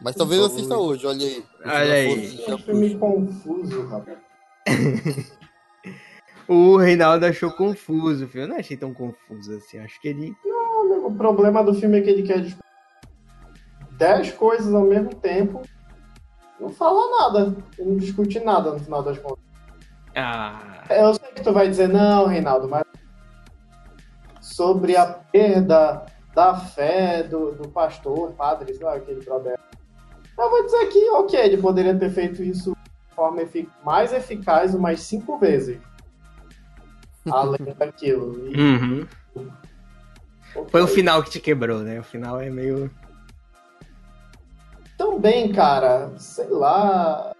[0.00, 1.44] Mas talvez eu assista hoje, olha aí.
[1.64, 2.44] Olha aí.
[2.46, 4.18] É eu um filme confuso, rapaz.
[6.46, 8.46] O Reinaldo achou confuso o filme.
[8.46, 9.78] Eu não achei tão confuso assim.
[9.78, 10.36] Acho que ele.
[11.04, 12.62] O problema do filme é que ele quer discutir
[13.92, 15.62] 10 coisas ao mesmo tempo.
[16.60, 17.56] Não fala nada.
[17.78, 19.44] Ele não discute nada no final das contas.
[20.14, 20.84] Ah.
[20.90, 22.83] Eu sei que tu vai dizer, não, Reinaldo, mas
[24.54, 29.58] sobre a perda da fé do, do pastor, padre, sei lá, aquele brother.
[30.38, 32.70] Eu vou dizer que, ok, ele poderia ter feito isso
[33.10, 35.80] de forma efic- mais eficaz umas cinco vezes.
[37.28, 38.46] Além daquilo.
[38.48, 39.06] E, Uhum.
[40.54, 40.70] ok.
[40.70, 41.98] Foi o final que te quebrou, né?
[41.98, 42.88] O final é meio.
[44.96, 47.32] Também, cara, sei lá.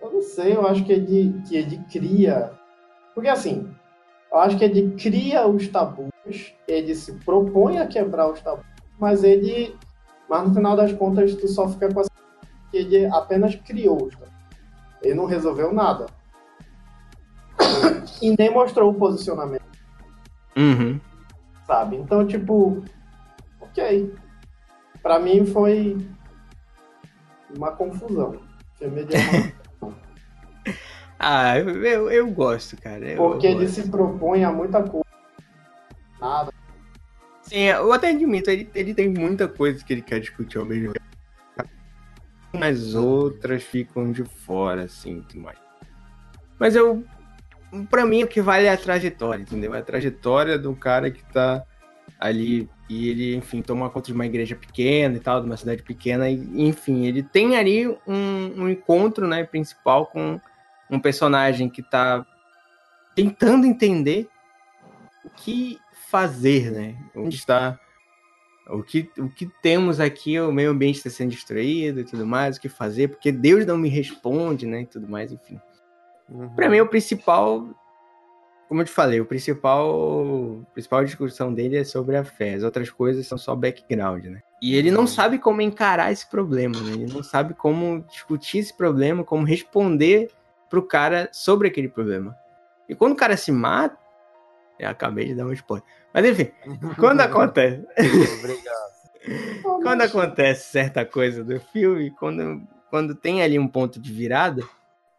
[0.00, 2.52] Eu não sei, eu acho que ele, que ele cria.
[3.14, 3.68] Porque assim,
[4.30, 6.08] eu acho que ele cria os tabus,
[6.66, 8.64] ele se propõe a quebrar os tabus,
[8.98, 9.76] mas ele.
[10.28, 12.04] Mas no final das contas, tu só fica com a
[12.70, 14.34] que ele apenas criou os tabus.
[15.02, 16.06] Ele não resolveu nada.
[18.22, 19.62] E nem mostrou o posicionamento,
[20.56, 20.98] Uhum.
[21.66, 21.96] sabe?
[21.96, 22.82] Então, tipo,
[23.60, 24.14] ok.
[25.02, 25.98] Pra mim foi
[27.54, 28.40] uma confusão.
[28.78, 29.92] Filme uma
[31.18, 33.04] Ah, eu, eu, eu gosto, cara.
[33.06, 33.82] Eu, Porque eu ele gosto.
[33.82, 35.05] se propõe a muita coisa.
[36.20, 36.52] Nada.
[37.42, 40.92] Sim, eu até admito, ele, ele tem muita coisa que ele quer discutir ao mesmo
[40.92, 41.06] tempo.
[42.60, 45.58] As outras ficam de fora, assim, tudo mais.
[46.58, 47.04] Mas eu
[47.90, 49.74] Pra mim, o que vale é a trajetória, entendeu?
[49.74, 51.64] É a trajetória do cara que tá
[52.18, 55.82] ali e ele, enfim, toma conta de uma igreja pequena e tal, de uma cidade
[55.82, 60.40] pequena, e, enfim, ele tem ali um, um encontro, né, principal com
[60.88, 62.24] um personagem que tá
[63.14, 64.28] tentando entender
[65.24, 65.80] o que
[66.16, 66.96] fazer, né?
[67.14, 67.78] Onde está
[68.68, 72.56] o que, o que temos aqui, o meio ambiente está sendo destruído e tudo mais,
[72.56, 74.80] o que fazer, porque Deus não me responde, né?
[74.80, 75.60] E tudo mais, enfim.
[76.28, 76.48] Uhum.
[76.48, 77.68] Para mim, o principal,
[78.66, 82.54] como eu te falei, o principal, a principal discussão dele é sobre a fé.
[82.54, 84.42] As outras coisas são só background, né?
[84.62, 85.06] E ele não uhum.
[85.06, 86.92] sabe como encarar esse problema, né?
[86.92, 90.30] Ele não sabe como discutir esse problema, como responder
[90.70, 92.34] pro cara sobre aquele problema.
[92.88, 94.06] E quando o cara se mata,
[94.78, 95.86] eu acabei de dar um spoiler.
[96.16, 96.50] Mas enfim,
[96.98, 97.84] quando acontece.
[98.38, 98.96] Obrigado.
[99.82, 104.62] quando acontece certa coisa do filme, quando, quando tem ali um ponto de virada,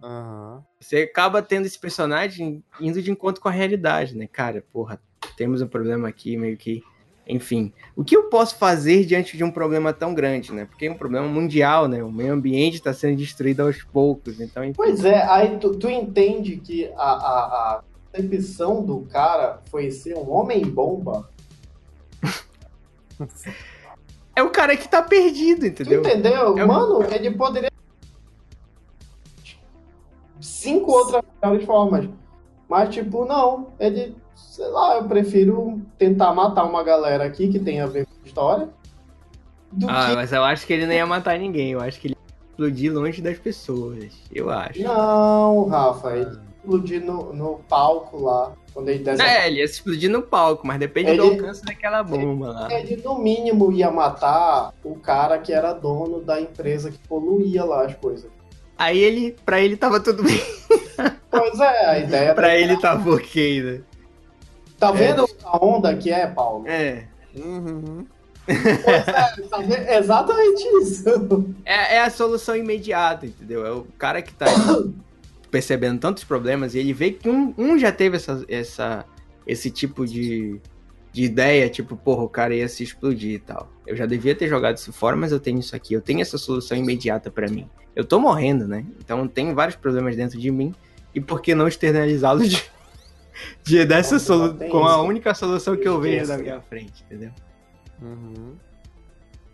[0.01, 0.59] uhum.
[0.79, 4.25] você acaba tendo esse personagem indo de encontro com a realidade, né?
[4.25, 4.99] Cara, porra,
[5.37, 6.81] temos um problema aqui, meio que.
[7.29, 10.65] Enfim, o que eu posso fazer diante de um problema tão grande, né?
[10.65, 12.01] Porque é um problema mundial, né?
[12.01, 14.63] O meio ambiente está sendo destruído aos poucos, então...
[14.63, 14.73] Enfim.
[14.73, 20.15] Pois é, aí tu, tu entende que a, a, a concepção do cara foi ser
[20.15, 21.29] um homem-bomba.
[24.35, 26.03] É o cara que tá perdido, entendeu?
[26.03, 26.57] Tu entendeu?
[26.57, 27.71] É Mano, ele poderia.
[30.39, 31.23] Cinco outras
[31.65, 32.07] formas.
[32.69, 33.69] Mas, tipo, não.
[33.79, 38.11] Ele, sei lá, eu prefiro tentar matar uma galera aqui que tem a ver com
[38.23, 38.69] a história.
[39.87, 40.15] ah, que...
[40.15, 41.71] mas eu acho que ele não ia matar ninguém.
[41.71, 44.13] Eu acho que ele ia explodir longe das pessoas.
[44.31, 44.83] Eu acho.
[44.83, 46.15] Não, Rafa.
[46.15, 46.37] Ele
[46.68, 48.53] explodir no, no palco lá.
[48.74, 49.24] Quando ele desce.
[49.24, 52.68] É, ele ia explodir no palco, mas depende ele, do alcance daquela bomba lá.
[52.72, 57.86] Ele, no mínimo, ia matar o cara que era dono da empresa que poluía lá
[57.86, 58.30] as coisas.
[58.78, 60.39] Aí ele, pra ele tava tudo bem.
[61.30, 63.82] Pois é, a ideia Pra ele tava ok, né?
[64.78, 65.28] Tá vendo é.
[65.43, 66.68] a onda que é, Paulo?
[66.68, 67.05] É.
[67.36, 68.05] Uhum.
[68.45, 71.03] Pois é, exatamente isso.
[71.65, 73.65] É, é, a solução imediata, entendeu?
[73.65, 74.45] É o cara que tá
[75.57, 79.05] percebendo tantos problemas e ele vê que um, um já teve essa, essa,
[79.47, 80.61] esse tipo de,
[81.11, 83.67] de ideia, tipo, porra, o cara ia se explodir e tal.
[83.87, 86.37] Eu já devia ter jogado isso fora, mas eu tenho isso aqui, eu tenho essa
[86.37, 87.67] solução imediata para mim.
[87.95, 88.85] Eu tô morrendo, né?
[89.03, 90.75] Então tem vários problemas dentro de mim
[91.15, 92.63] e por que não externalizá-los de,
[93.63, 97.31] de dessa solu com a única solução que eu vejo na minha frente, entendeu?
[97.99, 98.53] Uhum.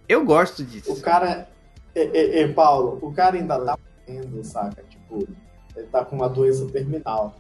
[0.10, 0.92] Eu gosto disso.
[0.92, 1.48] O cara,
[1.96, 4.84] e, e, Paulo, o cara ainda tá morrendo, saca?
[4.90, 5.26] Tipo,
[5.76, 7.36] ele tá com uma doença terminal.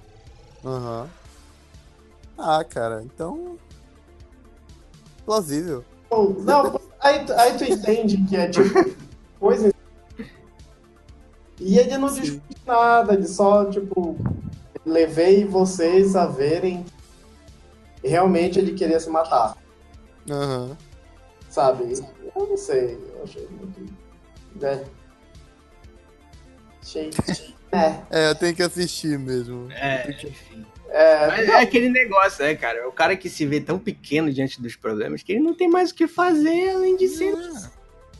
[0.63, 1.01] Aham.
[1.01, 1.09] Uhum.
[2.37, 3.57] Ah, cara, então.
[5.25, 5.83] Plausível.
[6.11, 8.69] Não, aí, aí tu entende que é tipo.
[9.39, 9.73] coisa.
[11.59, 14.17] E ele não discute nada, ele só, tipo.
[14.85, 16.85] Levei vocês a verem.
[18.03, 19.55] Realmente ele queria se matar.
[20.29, 20.69] Aham.
[20.69, 20.77] Uhum.
[21.49, 21.93] Sabe?
[22.35, 22.99] Eu não sei.
[23.15, 23.93] Eu achei muito.
[24.55, 24.83] Né?
[26.81, 27.11] Achei.
[27.73, 27.95] É.
[28.11, 29.67] é, eu tenho que assistir mesmo.
[29.71, 30.65] É, enfim.
[30.89, 32.77] É, Mas é aquele negócio, né, cara?
[32.77, 35.67] É o cara que se vê tão pequeno diante dos problemas que ele não tem
[35.67, 37.69] mais o que fazer além de ser é.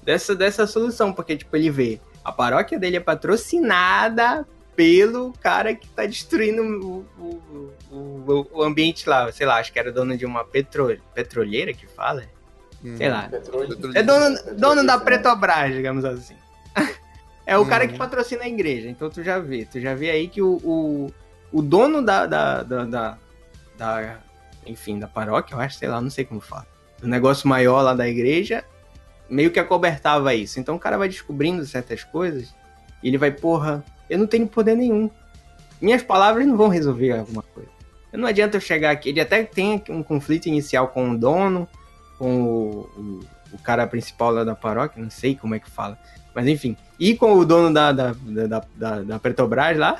[0.03, 1.13] dessa, dessa solução.
[1.13, 7.05] Porque, tipo, ele vê a paróquia dele é patrocinada pelo cara que tá destruindo o,
[7.19, 9.31] o, o, o ambiente lá.
[9.31, 12.23] Sei lá, acho que era dono de uma petro, petroleira que fala.
[12.83, 13.29] Hum, sei lá.
[13.93, 16.35] É dono, dono da Petrobras, digamos assim.
[17.45, 17.99] É o cara que uhum.
[17.99, 18.89] patrocina a igreja.
[18.89, 19.65] Então tu já vê.
[19.65, 21.13] Tu já vê aí que o, o,
[21.51, 23.17] o dono da, da, da, da,
[23.77, 24.17] da
[24.65, 26.65] Enfim, da paróquia, eu acho, sei lá, não sei como fala.
[27.01, 28.63] O negócio maior lá da igreja
[29.29, 30.59] meio que acobertava isso.
[30.59, 32.53] Então o cara vai descobrindo certas coisas
[33.01, 35.09] e ele vai, porra, eu não tenho poder nenhum.
[35.81, 37.69] Minhas palavras não vão resolver alguma coisa.
[38.13, 39.09] Não adianta eu chegar aqui.
[39.09, 41.67] Ele até tem um conflito inicial com o dono,
[42.17, 43.19] com o, o,
[43.53, 45.97] o cara principal lá da paróquia, não sei como é que fala.
[46.33, 46.77] Mas enfim.
[47.03, 49.99] E com o dono da, da, da, da, da Petrobras lá.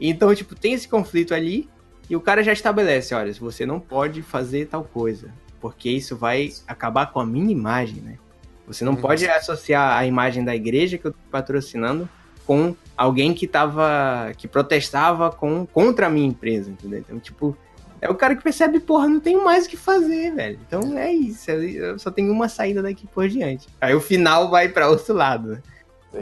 [0.00, 1.68] Então, tipo, tem esse conflito ali.
[2.10, 5.30] E o cara já estabelece, olha, você não pode fazer tal coisa.
[5.60, 8.18] Porque isso vai acabar com a minha imagem, né?
[8.66, 9.00] Você não uhum.
[9.00, 12.08] pode associar a imagem da igreja que eu tô patrocinando
[12.44, 14.32] com alguém que tava.
[14.36, 16.98] que protestava com, contra a minha empresa, entendeu?
[16.98, 17.56] Então, tipo,
[18.00, 20.58] é o cara que percebe, porra, não tenho mais o que fazer, velho.
[20.66, 21.48] Então é isso.
[21.48, 23.68] Eu só tenho uma saída daqui por diante.
[23.80, 25.50] Aí o final vai para outro lado.
[25.50, 25.62] Né?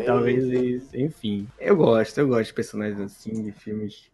[0.05, 0.97] Talvez isso.
[0.97, 1.49] Enfim.
[1.59, 4.11] Eu gosto, eu gosto de personagens assim, de filmes.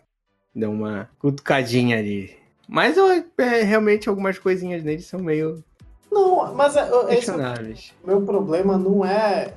[0.54, 2.34] Dão uma cutucadinha ali.
[2.66, 5.62] Mas eu, é, realmente algumas coisinhas neles são meio.
[6.10, 9.54] Não, mas é, esse, meu problema não é.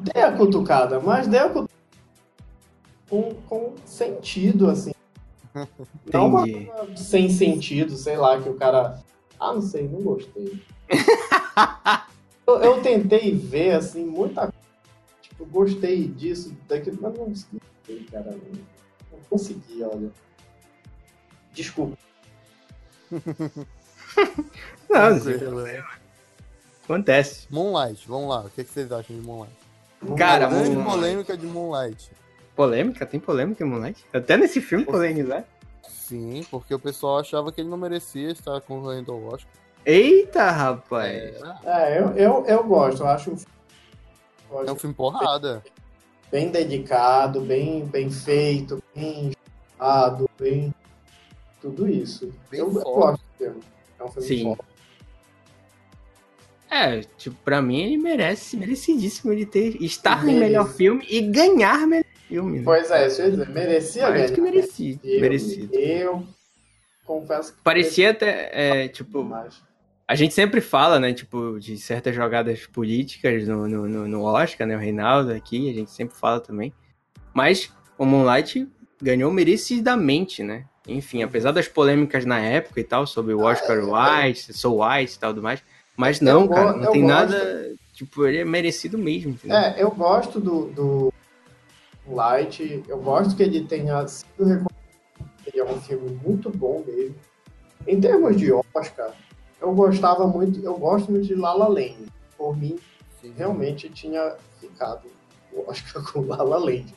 [0.00, 1.74] Dê a cutucada, mas dê a cutucada
[3.08, 4.92] com, com sentido, assim.
[6.12, 9.00] Não uma coisa sem sentido, sei lá, que o cara.
[9.38, 10.60] Ah, não sei, não gostei.
[12.46, 14.54] eu, eu tentei ver, assim, muita coisa.
[15.22, 18.30] Tipo, gostei disso, daquilo, mas não consegui, cara.
[19.10, 20.10] Não, consegui, olha.
[21.52, 21.96] Desculpa.
[24.88, 25.88] Não, não tem problema.
[26.84, 27.46] Acontece.
[27.50, 28.40] Moonlight, vamos lá.
[28.42, 29.56] O que, que vocês acham de Moonlight?
[30.16, 30.90] Cara, A grande Moonlight.
[30.90, 32.10] polêmica de Moonlight.
[32.54, 33.06] Polêmica?
[33.06, 34.04] Tem polêmica, moleque?
[34.12, 35.44] Até nesse filme polêmica,
[35.88, 39.50] Sim, porque o pessoal achava que ele não merecia estar concorrendo ao Oscar.
[39.86, 41.40] Eita, rapaz.
[41.64, 45.62] É, eu, eu, eu gosto, eu acho um É um filme porrada.
[46.30, 50.74] bem dedicado, bem, bem feito, bem estudado, bem.
[51.60, 52.32] Tudo isso.
[52.50, 53.60] Bem eu, gosto do filme.
[53.98, 54.44] É um filme Sim.
[54.44, 54.74] forte.
[56.70, 60.40] É, tipo, pra mim ele merece, merecidíssimo ele ter, estar no Merece.
[60.40, 62.58] melhor filme e ganhar melhor filme.
[62.58, 62.64] Né?
[62.64, 65.00] Pois é, isso eu ia dizer, merecia Mais que merecido.
[65.04, 65.74] Eu, merecido.
[65.74, 66.26] eu
[67.04, 69.62] confesso que Parecia até, é, tipo, mais.
[70.06, 74.76] A gente sempre fala, né, tipo, de certas jogadas políticas no, no, no- Oscar, né,
[74.76, 76.72] o Reinaldo aqui, a gente sempre fala também.
[77.32, 78.68] Mas o Moonlight
[79.00, 80.66] ganhou merecidamente, né?
[80.86, 85.18] Enfim, apesar das polêmicas na época e tal, sobre o Oscar White, Soul White e
[85.18, 85.62] tal, do mais.
[85.96, 87.30] Mas não, cara, não tem gosto.
[87.30, 87.74] nada.
[87.94, 89.56] Tipo, ele é merecido mesmo, entendeu?
[89.56, 91.12] É, eu gosto do, do
[92.06, 94.74] Light, eu gosto que ele tenha sido reconhecido.
[95.46, 97.14] Ele é um filme muito bom mesmo.
[97.86, 99.12] Em termos de Oscar,
[99.64, 102.06] eu gostava muito, eu gosto muito de La La Land.
[102.36, 102.78] Por mim,
[103.20, 103.32] Sim.
[103.36, 105.08] realmente tinha ficado
[105.52, 106.94] o Oscar com La La Land.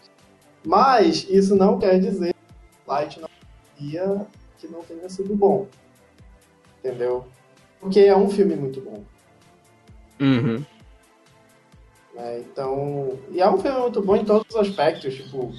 [0.65, 3.30] Mas isso não quer dizer que Light não
[3.80, 4.26] ia
[4.57, 5.68] que não tenha sido bom.
[6.80, 7.26] Entendeu?
[7.80, 9.03] Porque é um filme muito bom.
[10.20, 10.65] Uhum.
[12.15, 12.39] né?
[12.39, 15.13] Então, e é um filme muito bom em todos os aspectos.
[15.15, 15.53] Tipo,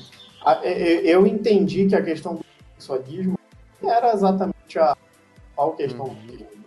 [0.45, 2.45] a- e- e- eu entendi que a questão do
[2.77, 3.39] sexualismo
[3.83, 4.97] era exatamente a
[5.55, 6.58] qual questão do filme.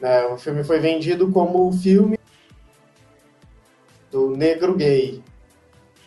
[0.00, 0.24] Né?
[0.26, 2.18] O filme foi vendido como o filme
[4.10, 5.22] do negro gay.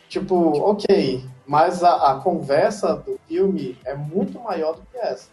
[0.10, 5.30] Tipo, ok, mas a, a conversa do filme é muito maior do que essa.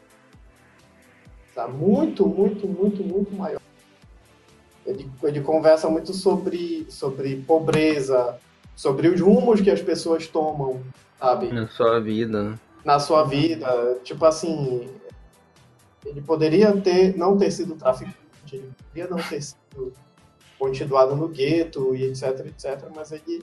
[1.55, 1.67] Tá?
[1.67, 3.61] Muito, muito, muito, muito maior.
[4.87, 8.39] Ele, ele conversa muito sobre, sobre pobreza,
[8.75, 10.81] sobre os rumos que as pessoas tomam,
[11.19, 11.53] sabe?
[11.53, 12.59] Na sua vida, né?
[12.85, 13.99] Na sua vida.
[14.03, 14.89] Tipo assim,
[16.05, 18.17] ele poderia ter, não ter sido traficante,
[18.53, 19.93] ele poderia não ter sido
[20.59, 23.43] continuado no gueto e etc, etc, mas ele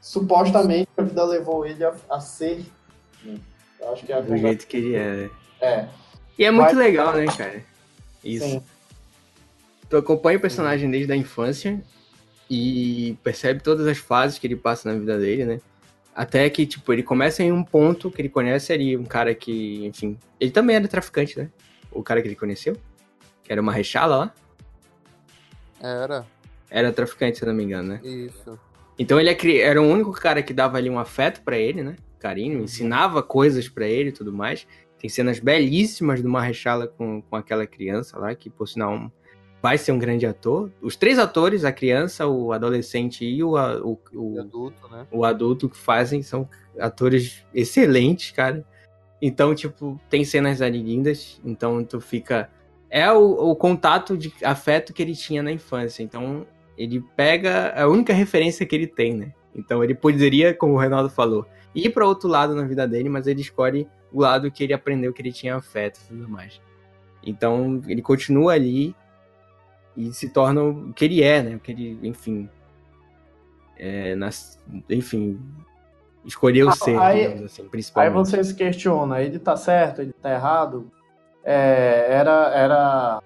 [0.00, 2.64] supostamente a vida levou ele a, a ser.
[3.24, 3.38] né?
[3.80, 5.30] Eu acho que é a Do jeito que ele é.
[5.60, 5.88] É,
[6.38, 7.62] E é muito Mas- legal, né, cara?
[8.22, 8.44] Isso.
[8.44, 8.62] sim.
[9.88, 11.80] Tu acompanha o personagem desde a infância
[12.50, 15.60] e percebe todas as fases que ele passa na vida dele, né?
[16.14, 19.84] Até que, tipo, ele começa em um ponto que ele conhece ali, um cara que,
[19.86, 20.18] enfim.
[20.40, 21.50] Ele também era traficante, né?
[21.90, 22.76] O cara que ele conheceu,
[23.44, 24.34] que era uma rechala lá,
[25.80, 26.26] Era,
[26.70, 28.00] era traficante, se eu não me engano, né?
[28.02, 28.58] isso.
[28.98, 31.96] Então ele é era o único cara que dava ali um afeto pra ele, né?
[32.18, 34.66] Carinho, ensinava coisas pra ele e tudo mais.
[34.98, 39.10] Tem cenas belíssimas do Marrechala com, com aquela criança lá, que por sinal um-
[39.60, 40.70] vai ser um grande ator.
[40.80, 43.50] Os três atores, a criança, o adolescente e o,
[43.82, 45.06] o, o, adulto, né?
[45.10, 48.64] o adulto que fazem, são atores excelentes, cara.
[49.20, 52.48] Então, tipo, tem cenas ali lindas, então tu fica.
[52.96, 56.00] É o, o contato de afeto que ele tinha na infância.
[56.00, 56.46] Então,
[56.78, 59.32] ele pega a única referência que ele tem, né?
[59.52, 63.26] Então, ele poderia, como o Renato falou, ir para outro lado na vida dele, mas
[63.26, 66.60] ele escolhe o lado que ele aprendeu que ele tinha afeto e tudo mais.
[67.26, 68.94] Então, ele continua ali
[69.96, 71.56] e se torna o que ele é, né?
[71.56, 72.48] O que ele, enfim.
[73.76, 74.56] É, nas,
[74.88, 75.40] enfim,
[76.24, 78.12] escolheu Ah, ser, aí- digamos assim, Aí principalmente.
[78.14, 80.92] você se questiona, ele tá certo, ele tá errado?
[81.44, 83.22] É, era, era.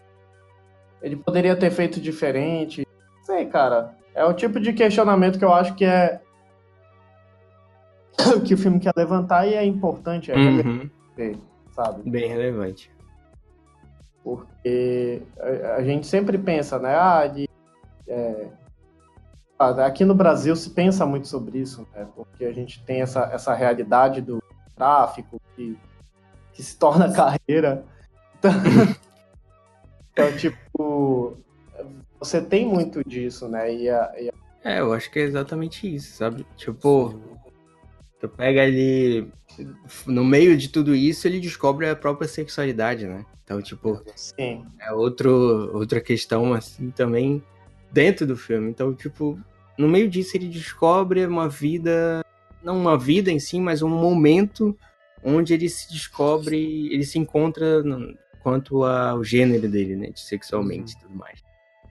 [1.00, 2.86] Ele poderia ter feito diferente?
[3.22, 3.96] Sei, cara.
[4.14, 6.20] É o tipo de questionamento que eu acho que é.
[8.44, 10.90] que o filme quer levantar e é importante, é Uhum,
[11.70, 12.10] sabe?
[12.10, 12.90] bem relevante.
[14.24, 16.94] Porque a, a gente sempre pensa, né?
[16.96, 17.48] Ah, de,
[18.08, 18.48] é,
[19.58, 22.06] ah, aqui no Brasil se pensa muito sobre isso, né?
[22.14, 24.42] Porque a gente tem essa, essa realidade do
[24.76, 25.76] tráfico que,
[26.52, 27.84] que se torna carreira.
[28.38, 28.52] Então,
[30.12, 31.36] então, tipo,
[32.18, 33.72] você tem muito disso, né?
[33.74, 34.32] E, a- e a-
[34.64, 36.44] É, eu acho que é exatamente isso, sabe?
[36.56, 37.14] Tipo,
[38.20, 39.30] tu pega ali.
[40.06, 43.24] No meio de tudo isso, ele descobre a própria sexualidade, né?
[43.44, 47.42] Então, tipo, sim, é outro, outra questão, assim, também
[47.90, 48.70] dentro do filme.
[48.70, 49.38] Então, tipo,
[49.76, 52.22] no meio disso ele descobre uma vida
[52.62, 54.76] não uma vida em si, mas um momento
[55.24, 57.82] onde ele se descobre, ele se encontra
[58.42, 61.42] quanto ao gênero dele, né, de sexualmente e tudo mais.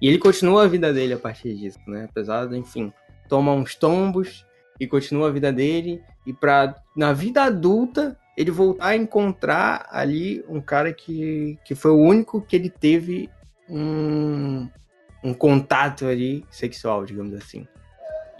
[0.02, 2.92] E ele continua a vida dele a partir disso, né, apesar de, enfim,
[3.28, 4.46] toma uns tombos
[4.80, 10.46] e continua a vida dele e para na vida adulta ele voltar a encontrar ali
[10.48, 13.30] um cara que, que foi o único que ele teve
[13.68, 14.70] um,
[15.24, 17.68] um contato ali sexual, digamos assim.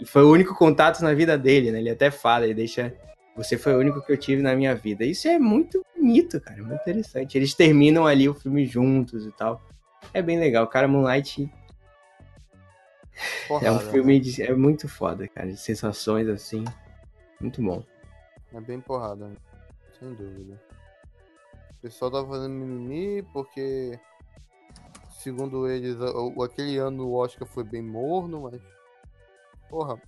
[0.00, 1.80] E foi o único contato na vida dele, né?
[1.80, 2.94] Ele até fala, ele deixa.
[3.38, 5.04] Você foi o único que eu tive na minha vida.
[5.04, 6.62] Isso é muito bonito, cara.
[6.62, 7.38] Muito interessante.
[7.38, 9.62] Eles terminam ali o filme juntos e tal.
[10.12, 10.66] É bem legal.
[10.66, 11.50] Cara, Moonlight.
[13.62, 14.20] É um filme né?
[14.20, 15.48] de, é muito foda, cara.
[15.48, 16.64] De sensações assim.
[17.40, 17.82] Muito bom.
[18.52, 19.32] É bem porrada,
[19.98, 20.60] sem dúvida.
[21.72, 23.98] O pessoal tá fazendo mimimi porque,
[25.10, 25.96] segundo eles,
[26.44, 28.60] aquele ano o Oscar foi bem morno, mas
[29.68, 30.00] Porra,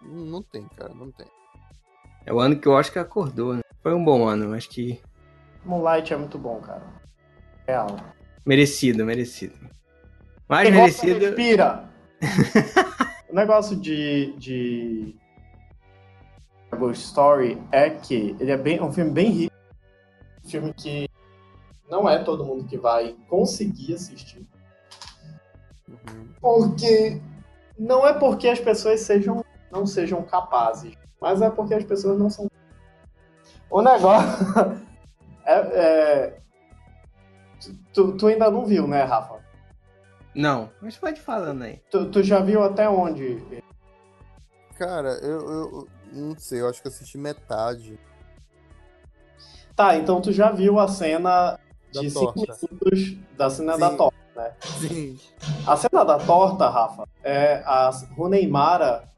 [0.00, 1.26] não tem, cara, não tem.
[2.24, 3.62] É o ano que eu acho que acordou, né?
[3.82, 5.00] Foi um bom ano, acho que.
[5.64, 6.82] Moonlight é muito bom, cara.
[7.66, 7.96] Real.
[8.46, 9.54] Merecido, merecido.
[10.48, 11.18] Mais Quem merecido.
[11.18, 11.88] Respira!
[13.28, 14.34] o negócio de.
[14.38, 15.16] de.
[16.76, 19.54] Ghost Story é que ele é bem, um filme bem rico.
[20.44, 21.08] Um filme que
[21.88, 24.48] não é todo mundo que vai conseguir assistir.
[25.86, 26.28] Uhum.
[26.40, 27.20] Porque
[27.78, 32.28] não é porque as pessoas sejam, não sejam capazes, mas é porque as pessoas não
[32.28, 32.50] são.
[33.70, 34.28] O negócio.
[35.46, 36.38] é, é...
[37.94, 39.40] Tu, tu, ainda não viu, né, Rafa?
[40.34, 41.80] Não, mas pode falando aí.
[41.90, 43.40] Tu, tu já viu até onde?
[44.76, 48.00] Cara, eu, eu não sei, eu acho que assisti metade.
[49.76, 51.58] Tá, então tu já viu a cena
[51.92, 53.80] de 5 minutos da cena Sim.
[53.80, 54.52] da torta né?
[54.60, 55.18] Sim.
[55.66, 59.08] A cena da torta, Rafa, é a Runeimara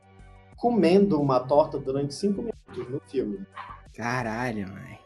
[0.65, 3.47] comendo uma torta durante cinco minutos no filme.
[3.95, 4.99] Caralho, mãe.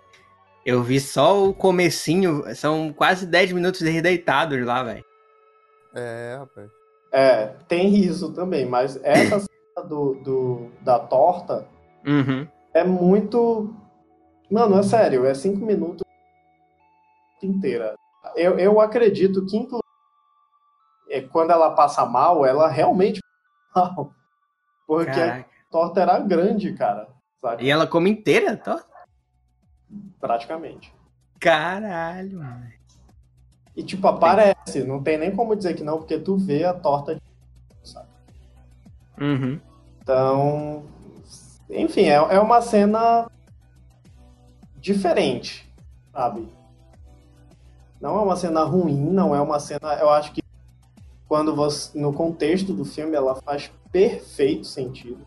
[0.65, 5.05] Eu vi só o comecinho, são quase 10 minutos deitados lá, velho.
[5.97, 6.71] É, rapaz.
[7.11, 9.41] É, tem isso também, mas essa
[9.75, 11.67] cena do, do, da torta
[12.07, 12.47] uhum.
[12.73, 13.75] é muito.
[14.49, 16.05] Mano, é sério, é cinco minutos
[17.43, 17.97] inteira.
[18.37, 19.83] Eu, eu acredito que, inclusive,
[21.11, 23.19] é, quando ela passa mal, ela realmente
[23.75, 24.15] passa mal.
[24.89, 25.48] Porque Caraca.
[25.69, 27.09] A torta era grande, cara.
[27.41, 27.65] Sabe?
[27.65, 28.89] E ela come inteira a torta?
[30.19, 30.93] Praticamente.
[31.39, 32.67] Caralho, mano.
[33.77, 37.15] E tipo, aparece, não tem nem como dizer que não, porque tu vê a torta
[37.15, 37.23] de
[37.85, 38.09] sabe?
[39.21, 39.61] Uhum.
[40.03, 40.85] Então,
[41.71, 43.31] enfim, é, é uma cena
[44.77, 45.73] diferente,
[46.13, 46.49] sabe?
[48.01, 49.95] Não é uma cena ruim, não é uma cena.
[50.01, 50.43] Eu acho que
[51.29, 55.25] quando você, no contexto do filme, ela faz perfeito sentido.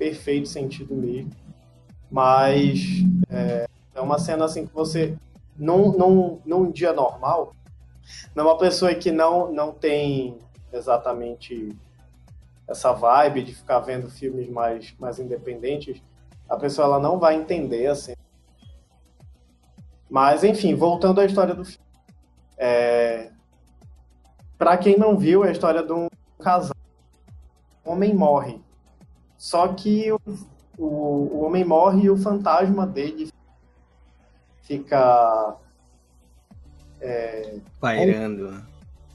[0.00, 1.30] Perfeito sentido mesmo.
[2.10, 5.14] Mas é, é uma cena assim que você,
[5.54, 7.54] num, num, num dia normal,
[8.34, 10.38] numa pessoa que não, não tem
[10.72, 11.76] exatamente
[12.66, 16.02] essa vibe de ficar vendo filmes mais, mais independentes,
[16.48, 18.14] a pessoa ela não vai entender assim.
[20.08, 21.84] Mas, enfim, voltando à história do filme.
[22.56, 23.30] É,
[24.56, 26.74] para quem não viu, é a história de um casal.
[27.84, 28.62] O homem morre.
[29.40, 30.20] Só que o,
[30.76, 33.32] o, o homem morre e o fantasma dele
[34.60, 35.56] fica.
[37.00, 38.62] É, pairando.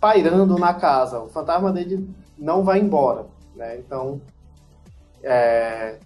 [0.01, 1.19] Pairando na casa.
[1.19, 3.28] O fantasma dele não vai embora.
[3.55, 3.78] Né?
[3.78, 4.19] Então.
[5.21, 5.99] É,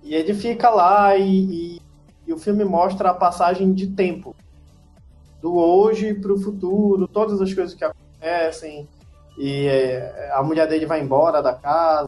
[0.00, 1.82] e ele fica lá e, e,
[2.24, 4.32] e o filme mostra a passagem de tempo
[5.42, 8.88] do hoje para o futuro, todas as coisas que acontecem,
[9.36, 12.05] e é, a mulher dele vai embora da casa,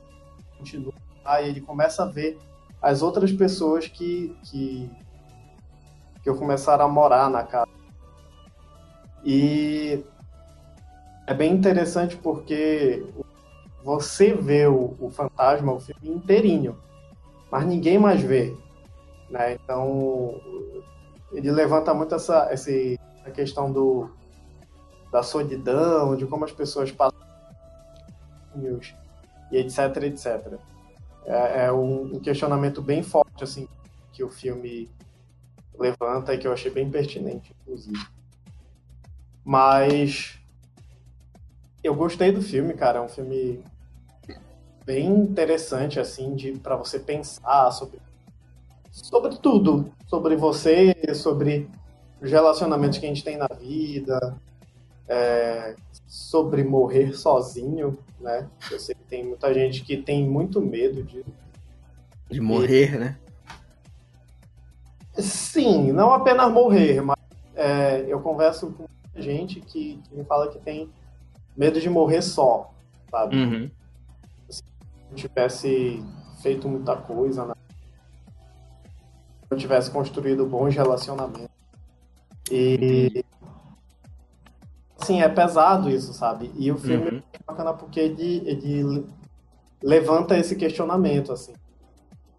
[0.68, 0.92] continua,
[1.40, 2.38] e ele começa a ver
[2.80, 4.90] as outras pessoas que, que,
[6.22, 7.70] que começaram a morar na casa.
[9.24, 10.04] E
[11.26, 13.04] é bem interessante porque
[13.82, 16.76] você vê o, o fantasma o filme inteirinho,
[17.50, 18.56] mas ninguém mais vê.
[19.28, 19.54] Né?
[19.54, 20.40] Então,
[21.32, 24.08] ele levanta muito essa, esse, a questão do,
[25.10, 27.18] da solidão, de como as pessoas passam
[29.50, 30.58] e etc, etc.
[31.24, 33.68] É, é um, um, questionamento bem forte, assim,
[34.12, 34.88] que o filme
[35.78, 37.98] levanta e que eu achei bem pertinente, inclusive.
[39.44, 40.38] Mas
[41.82, 42.98] eu gostei do filme, cara.
[42.98, 43.62] É um filme
[44.84, 48.00] bem interessante, assim, de para você pensar sobre
[48.90, 51.68] sobre tudo, sobre você, sobre
[52.20, 54.36] os relacionamentos que a gente tem na vida,
[55.06, 55.76] é,
[56.06, 58.48] sobre morrer sozinho, né?
[58.70, 61.24] Eu sei que tem muita gente que tem muito medo de
[62.30, 62.98] De morrer, e...
[62.98, 63.18] né?
[65.18, 67.18] Sim, não apenas morrer, mas
[67.54, 70.88] é, eu converso com gente que, que, me fala que tem
[71.56, 72.72] medo de morrer só,
[73.10, 73.36] sabe?
[73.36, 73.70] Uhum.
[74.48, 74.62] Se
[75.10, 76.04] eu tivesse
[76.40, 77.54] feito muita coisa, né?
[79.48, 81.48] se eu tivesse construído bons relacionamentos.
[82.50, 83.24] E
[84.98, 86.50] assim, é pesado isso, sabe?
[86.56, 87.22] E o filme uhum.
[87.32, 89.06] é bacana porque ele, ele
[89.82, 91.54] levanta esse questionamento, assim.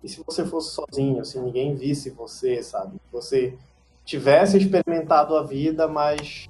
[0.03, 2.99] E se você fosse sozinho, se ninguém visse você, sabe?
[3.11, 3.57] Você
[4.05, 6.47] tivesse experimentado a vida, mas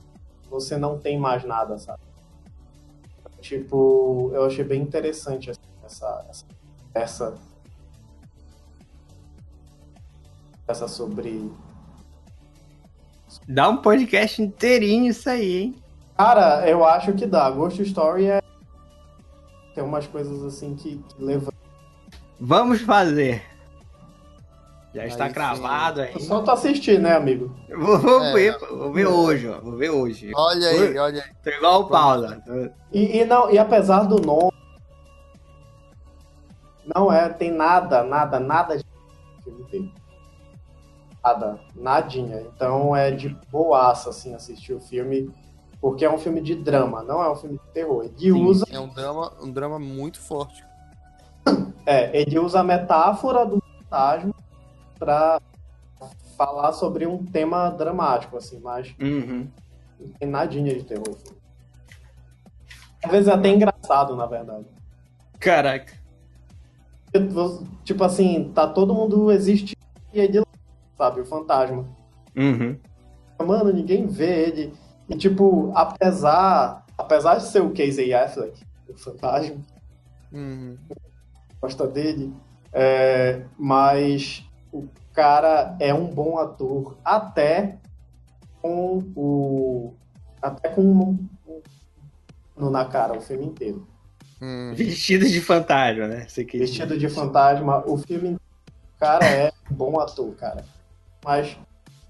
[0.50, 2.02] você não tem mais nada, sabe?
[3.42, 6.46] Tipo, eu achei bem interessante assim, essa, essa,
[6.94, 7.38] essa,
[10.68, 11.50] essa sobre.
[13.48, 15.76] Dá um podcast inteirinho isso aí, hein?
[16.20, 17.50] Cara, eu acho que dá.
[17.50, 18.42] Ghost Story é.
[19.74, 21.54] Tem umas coisas assim que, que levam.
[22.38, 23.42] Vamos fazer.
[24.94, 26.20] Já está aí, cravado aí.
[26.20, 27.56] Só tu assistir, né, amigo?
[27.70, 29.62] Vou, vou é, ver, vou ver hoje, ó.
[29.62, 30.34] Vou ver hoje.
[30.36, 31.30] Olha aí, olha aí.
[31.42, 32.28] Tô igual o Paulo.
[32.92, 34.52] E, e, não, e apesar do nome.
[36.94, 38.84] Não é, tem nada, nada, nada de
[39.42, 39.94] filme
[41.24, 42.42] Nada, nadinha.
[42.42, 45.32] Então é de boaça, assim, assistir o filme
[45.82, 48.04] porque é um filme de drama, não é um filme de terror.
[48.04, 48.66] Ele Sim, usa.
[48.70, 50.64] É um drama, um drama muito forte.
[51.86, 54.36] É, ele usa a metáfora do fantasma
[54.98, 55.42] para
[56.38, 59.48] falar sobre um tema dramático, assim, mas uhum.
[60.00, 61.18] não tem nadinha de terror.
[63.04, 64.66] Às vezes é até engraçado, na verdade.
[65.40, 65.94] Caraca.
[67.84, 69.76] Tipo assim, tá todo mundo existe
[70.14, 70.44] e ele,
[70.98, 71.86] sabe, o fantasma.
[72.36, 72.78] Uhum.
[73.46, 74.74] Mano, ninguém vê ele
[75.10, 79.58] e, tipo, apesar, apesar de ser o Casey Affleck, o fantasma,
[80.32, 80.78] uhum.
[81.60, 82.32] gosta dele,
[82.72, 87.78] é, mas o cara é um bom ator até
[88.62, 89.94] com o.
[90.42, 91.30] até com um,
[92.56, 93.88] no na cara o filme inteiro.
[94.42, 94.74] Hum.
[94.76, 96.28] Vestido de fantasma, né?
[96.54, 98.36] Vestido de fantasma, o filme.
[98.36, 100.64] O cara é um bom ator, cara.
[101.26, 101.58] Mas,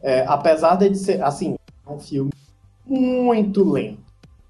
[0.01, 1.23] é, apesar de ser.
[1.23, 1.55] Assim,
[1.87, 2.31] é um filme
[2.89, 3.99] muito lento.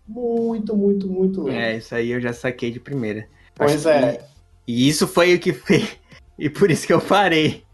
[0.07, 1.57] Muito, muito, muito lento.
[1.57, 3.27] É, isso aí eu já saquei de primeira.
[3.53, 4.13] Pois é.
[4.13, 4.23] Que...
[4.67, 5.97] E isso foi o que fez.
[6.41, 7.65] E por isso que eu parei.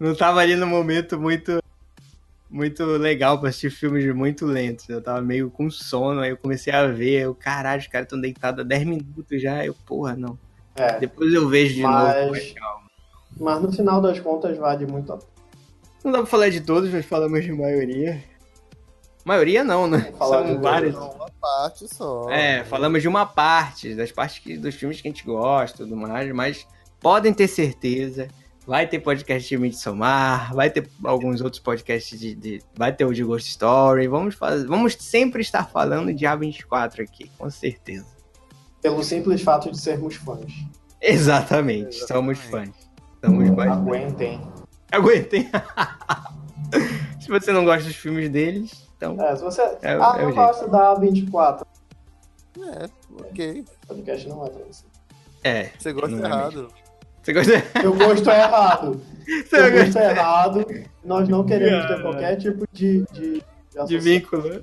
[0.00, 1.60] Não tava ali no momento muito
[2.50, 4.88] muito legal pra assistir filmes muito lentos.
[4.88, 8.20] Eu tava meio com sono, aí eu comecei a ver, eu, caralho, os caras estão
[8.20, 10.38] deitados há 10 minutos já, eu, porra, não.
[10.74, 12.54] É, Depois eu vejo de mas...
[12.54, 12.88] novo.
[13.38, 15.18] Mas no final das contas vale muito a
[16.04, 18.22] Não dá pra falar de todos, mas falamos de maioria.
[19.28, 20.10] Maioria não, né?
[20.16, 20.96] São vários.
[20.96, 22.30] Uma parte só.
[22.30, 25.84] É, falamos de uma parte, das partes que, dos filmes que a gente gosta e
[25.84, 26.66] tudo mais, mas
[26.98, 28.26] podem ter certeza.
[28.66, 33.12] Vai ter podcast de Midsommar, vai ter alguns outros podcasts de, de, Vai ter o
[33.12, 34.08] de Ghost Story.
[34.08, 38.06] Vamos, fazer, vamos sempre estar falando de A24 aqui, com certeza.
[38.80, 40.52] Pelo simples fato de sermos fãs.
[41.02, 42.06] Exatamente, Exatamente.
[42.06, 42.70] somos fãs.
[43.22, 43.78] Somos bastante.
[43.78, 44.40] Aguentem.
[44.90, 45.50] Aguentem.
[47.20, 49.62] Se você não gosta dos filmes deles, então, é, se você.
[49.62, 51.64] É, ah, é não gosta da 24.
[52.58, 52.88] É,
[53.20, 53.64] ok.
[53.84, 54.84] O podcast não é pra você.
[55.44, 55.70] É.
[55.78, 56.68] Você gosta é errado.
[57.22, 59.00] Você gosta Eu gosto errado.
[59.24, 60.02] Você Eu gosto gosta...
[60.02, 60.66] errado.
[61.04, 63.04] Nós não queremos ter qualquer tipo de.
[63.12, 64.60] De, de, de vínculo.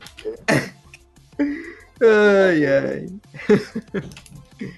[1.40, 3.07] ai, ai.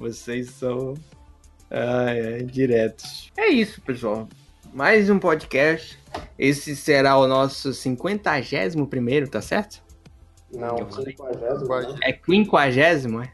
[0.00, 0.94] Vocês são.
[1.70, 3.30] Ai, ai, diretos.
[3.36, 4.26] É isso, pessoal.
[4.74, 5.96] Mais um podcast
[6.36, 9.80] esse será o nosso 51 primeiro, tá certo?
[10.52, 11.92] Não, 50.
[11.92, 11.98] Né?
[12.02, 13.32] É 50, é?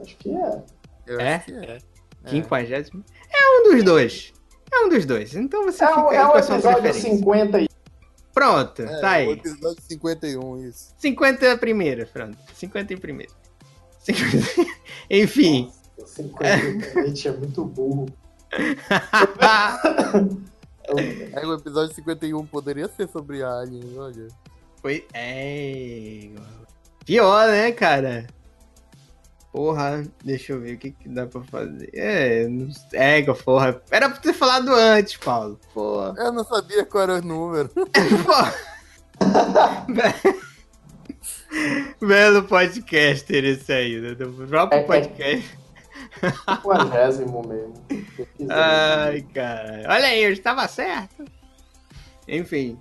[0.00, 0.62] Acho que é.
[1.06, 1.34] Eu é?
[1.36, 1.70] Acho que é.
[1.70, 1.78] é.
[3.30, 4.32] É um dos dois.
[4.72, 5.36] É um dos dois.
[5.36, 7.10] Então você é, fica é aí com a sua preferência.
[7.12, 7.68] 50 e...
[8.34, 9.28] Pronto, é, tá aí.
[9.28, 10.92] O episódio 51, isso.
[10.98, 12.36] 50 é a primeira, pronto.
[12.52, 13.32] 50 em primeiro.
[14.00, 14.72] 50...
[15.08, 15.72] Enfim.
[15.96, 18.08] Nossa, 50 é muito burro.
[21.34, 24.28] Aí o episódio 51 poderia ser sobre aliens, olha.
[24.80, 25.04] Foi.
[25.12, 26.30] É.
[27.04, 28.26] Pior, né, cara?
[29.52, 31.90] Porra, deixa eu ver o que, que dá pra fazer.
[31.94, 32.46] É,
[32.92, 33.82] é, porra.
[33.90, 35.58] Era pra ter falado antes, Paulo.
[35.72, 36.14] Porra.
[36.18, 37.70] Eu não sabia qual era o número.
[42.00, 44.14] Belo podcaster esse aí, né?
[44.14, 44.86] Do próprio é, é.
[44.86, 45.58] podcast.
[46.62, 47.74] Quadragésimo mesmo.
[48.50, 49.82] Ai, cara.
[49.88, 51.24] Olha aí, eu estava certo.
[52.26, 52.78] Enfim.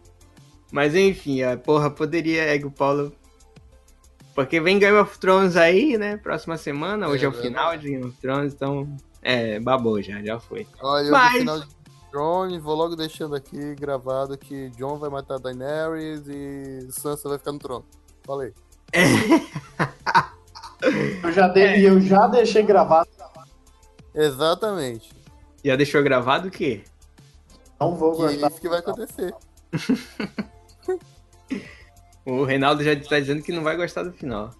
[0.71, 3.13] Mas enfim, a porra poderia, é o Paulo.
[4.35, 6.17] Porque vem Game of Thrones aí, né?
[6.17, 7.07] Próxima semana.
[7.07, 8.87] Hoje é, é o final de Game of Thrones, então.
[9.21, 10.67] É, babou já, já foi.
[10.81, 11.67] Olha, Mas- no final de
[12.11, 17.51] Drone, vou logo deixando aqui gravado que John vai matar Daenerys e Sansa vai ficar
[17.51, 17.85] no trono.
[18.25, 18.53] Falei.
[21.23, 23.09] Eu já, de- e eu já deixei gravado,
[24.17, 25.11] Exatamente.
[25.63, 26.83] Já deixou gravado o quê?
[27.79, 28.47] não vou Que é gostar.
[28.47, 29.33] isso que vai acontecer.
[32.25, 34.53] O Reinaldo já tá dizendo que não vai gostar do final.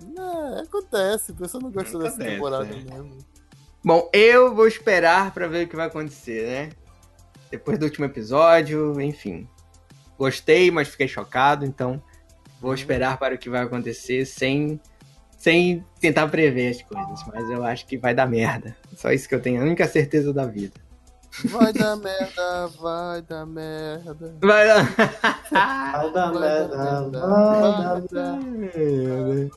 [0.00, 2.68] É, acontece, o pessoal não gostou dessa temporada é.
[2.74, 3.18] mesmo.
[3.84, 6.70] Bom, eu vou esperar pra ver o que vai acontecer, né?
[7.50, 9.46] Depois do último episódio, enfim.
[10.16, 12.02] Gostei, mas fiquei chocado, então
[12.58, 14.80] vou esperar para o que vai acontecer sem,
[15.42, 17.24] sem tentar prever as coisas.
[17.26, 18.76] Mas eu acho que vai dar merda.
[18.96, 20.80] Só isso que eu tenho, a única certeza da vida.
[21.46, 24.36] Vai dar merda, vai dar merda.
[24.40, 24.84] Vai dar.
[25.50, 29.50] Vai dar Vai merda, dar merda, vai dar merda,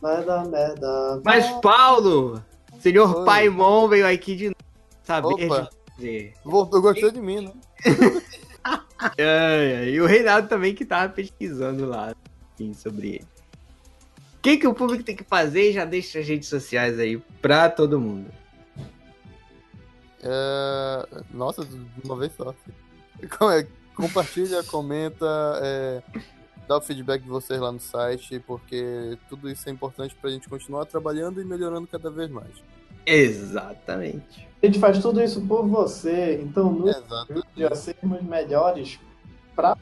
[0.00, 1.22] vai dar merda.
[1.24, 2.42] Mas Paulo,
[2.80, 3.24] senhor Oi.
[3.24, 4.56] Paimon veio aqui de novo
[5.04, 5.68] saber Opa.
[5.96, 6.32] dizer.
[6.44, 7.52] Voltou, gostou de mim, né?
[8.64, 12.12] Ai, ai, E o Reinaldo também que tava pesquisando lá
[12.58, 13.31] enfim, sobre ele.
[14.42, 15.72] O que, que o público tem que fazer?
[15.72, 18.28] Já deixa as redes sociais aí pra todo mundo.
[20.20, 22.52] É, Nossa, de uma vez só.
[23.38, 23.64] Como é?
[23.94, 25.24] Compartilha, comenta,
[25.62, 26.02] é,
[26.66, 30.48] dá o feedback de vocês lá no site, porque tudo isso é importante pra gente
[30.48, 32.50] continuar trabalhando e melhorando cada vez mais.
[33.06, 34.48] Exatamente.
[34.60, 37.46] A gente faz tudo isso por você, então no Exato.
[37.70, 38.98] a sermos melhores
[39.54, 39.78] pra.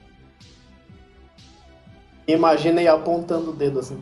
[2.29, 3.99] Imaginem apontando o dedo assim.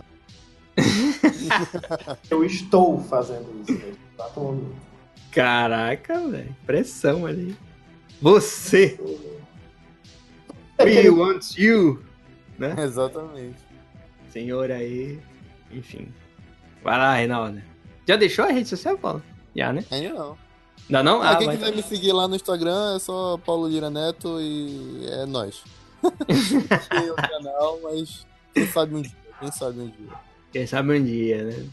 [2.30, 3.98] eu estou fazendo isso
[4.36, 4.76] momento.
[5.32, 6.56] Caraca, velho.
[6.66, 7.56] Pressão ali.
[8.20, 8.98] Você.
[10.78, 12.02] É We want you.
[12.82, 13.58] Exatamente.
[14.30, 15.20] Senhor aí.
[15.70, 16.08] Enfim.
[16.82, 17.62] Vai lá, Reinaldo.
[18.06, 19.22] Já deixou a rede social, Paulo?
[19.54, 19.84] Já, né?
[19.90, 20.38] Ainda não.
[20.88, 21.22] Não, não?
[21.22, 21.56] Ah, Ah, quem vai.
[21.56, 25.26] quiser me seguir lá no Instagram é só Paulo Lira Neto e é.
[26.88, 29.16] Tem o canal, mas quem sabe um dia.
[29.40, 30.27] Quem sabe um dia.
[30.52, 31.68] Quem sabe um dia, né?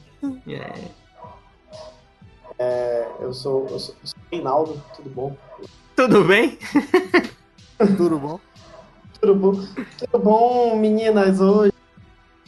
[2.59, 3.07] É.
[3.19, 5.35] Eu sou, eu sou, eu sou Reinaldo, tudo bom?
[5.95, 6.59] Tudo bem?
[7.97, 8.39] Tudo bom?
[9.19, 9.51] Tudo bom?
[9.97, 11.41] Tudo bom, meninas?
[11.41, 11.73] Hoje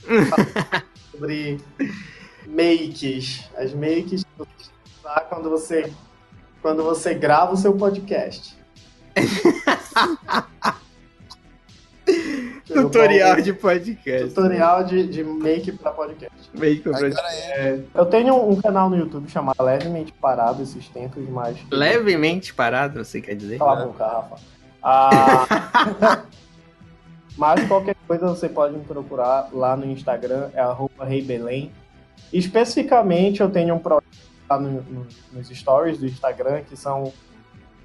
[1.11, 1.59] sobre
[2.45, 3.49] makes.
[3.55, 5.91] As makes que você usar quando você,
[6.61, 8.55] quando você grava o seu podcast.
[12.73, 14.27] Tutorial de podcast.
[14.29, 16.35] Tutorial de, de make para podcast.
[16.53, 17.79] Meio que eu Agora é.
[17.93, 21.57] Eu tenho um canal no YouTube chamado Levemente Parado esses tempos, mas.
[21.71, 23.57] Levemente parado, você quer dizer?
[23.57, 24.35] Cala a boca, Rafa.
[24.83, 26.23] Ah,
[27.37, 31.71] mas qualquer coisa você pode me procurar lá no Instagram, é arroba reibelém.
[32.31, 34.05] Especificamente eu tenho um projeto
[34.49, 37.11] lá no- no- nos stories do Instagram, que são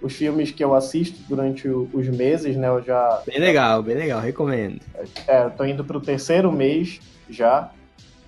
[0.03, 2.69] os filmes que eu assisto durante o- os meses, né?
[2.69, 4.81] Eu já Bem legal, bem legal, recomendo.
[5.27, 7.01] é, eu tô indo pro terceiro mês
[7.31, 7.71] já.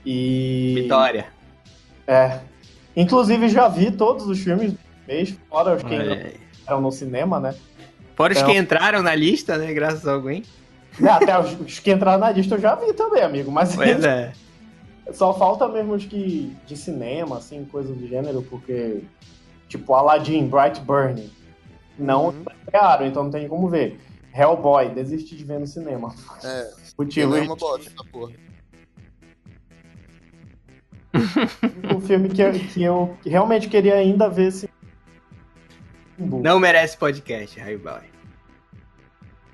[0.07, 0.73] E.
[0.83, 1.27] Vitória.
[2.07, 2.39] É.
[2.97, 4.79] Inclusive já vi todos os filmes do
[5.09, 5.95] mês, fora os que
[6.67, 7.55] eram no cinema, né?
[8.15, 9.73] Fora os Então- que entraram na lista, né?
[9.73, 10.43] Graças a alguém.
[11.03, 13.51] É, Até os, os que entraram na lista eu já vi também, amigo.
[13.51, 14.33] Mas Pois é.
[15.13, 19.01] só falta mesmo os que de cinema, assim, coisa do gênero, porque,
[19.69, 21.29] tipo, Aladdin, Brightburn,
[21.99, 22.45] não Uhum.
[22.65, 24.01] estrearam, então não tem como ver.
[24.35, 26.15] Hellboy, desisti de ver no cinema.
[26.43, 28.33] É, Motivo é uma bosta porra.
[31.97, 34.69] o filme que eu, que eu realmente queria ainda ver se.
[36.19, 38.01] Não merece podcast, Raibal.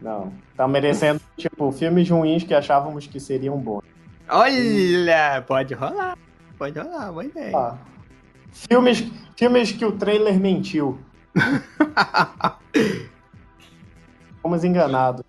[0.01, 0.33] Não.
[0.57, 3.83] Tá merecendo, tipo, filmes ruins que achávamos que seriam bons.
[4.29, 6.17] Olha, pode rolar.
[6.57, 7.57] Pode rolar, boa ideia.
[7.57, 7.79] Ah.
[8.53, 9.05] Filmes,
[9.37, 10.99] filmes que o trailer mentiu.
[14.43, 15.25] Fomos enganados.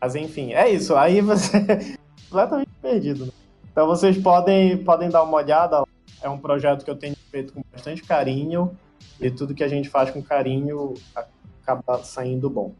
[0.00, 0.96] Mas enfim, é isso.
[0.96, 1.96] Aí você é
[2.28, 3.26] completamente perdido.
[3.26, 3.32] né?
[3.70, 5.84] Então vocês podem, podem dar uma olhada.
[6.22, 8.76] É um projeto que eu tenho feito com bastante carinho.
[9.20, 12.74] E tudo que a gente faz com carinho acaba saindo bom.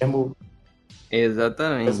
[0.00, 0.36] Mesmo
[1.10, 1.98] Exatamente.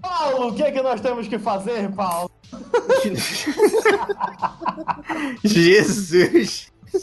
[0.00, 2.29] Paulo, o que, é que nós temos que fazer, Paulo?
[5.44, 6.72] Jesus!
[6.90, 6.98] Que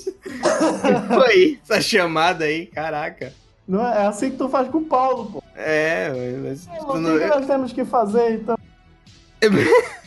[1.14, 3.34] Foi essa chamada aí, caraca.
[3.68, 5.44] Não é, é assim que tu faz com o Paulo, pô.
[5.56, 6.10] É,
[6.44, 8.58] mas tu o que, nós temos que fazer, então?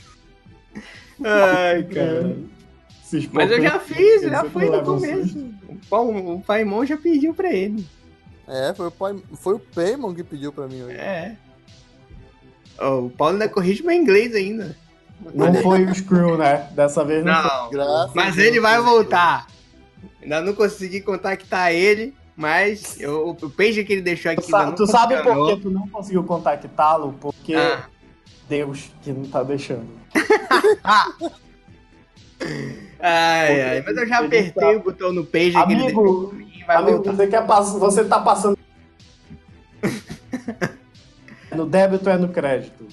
[1.25, 2.37] Ai, cara.
[3.03, 5.39] Esses Mas eu já fiz, já foi no um começo.
[5.69, 7.87] O, Paulo, o Paimon já pediu pra ele.
[8.47, 10.97] É, foi o, pai, foi o Paymon que pediu pra mim hoje.
[10.97, 11.37] É.
[12.79, 14.75] Ó, o Paulo ainda corrige meu inglês ainda.
[15.35, 16.69] Não foi o Screw, né?
[16.73, 18.85] Dessa vez não, Não, Graças mas ele Deus, vai foi.
[18.85, 19.47] voltar.
[20.23, 24.73] Ainda não consegui contactar ele, mas eu- o page que ele deixou aqui Tu, sa-
[24.73, 27.15] tu sabe por que tu não conseguiu contactá-lo?
[27.21, 27.85] Porque Ah.
[28.49, 29.87] Deus que não tá deixando.
[33.03, 36.65] Ai, ai, mas eu já apertei o botão no page que ele deixou Amigo, e
[36.65, 37.13] vai amigo voltar.
[37.13, 37.73] você, quer pass...
[37.73, 38.59] você tá passando.
[41.55, 42.87] no débito é no crédito.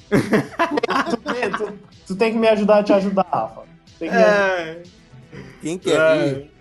[1.09, 3.61] tu, tem- tu- tu tem que me ajudar a te ajudar, Rafa.
[3.99, 4.15] Tem que.
[4.15, 4.83] Ai,
[5.61, 6.27] Quem quer ai.
[6.29, 6.51] ir?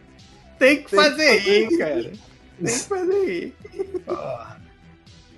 [0.59, 2.03] Tem que fazer rir, cara.
[2.03, 2.13] Tem
[2.65, 3.55] que fazer rir.
[4.05, 4.57] Porra.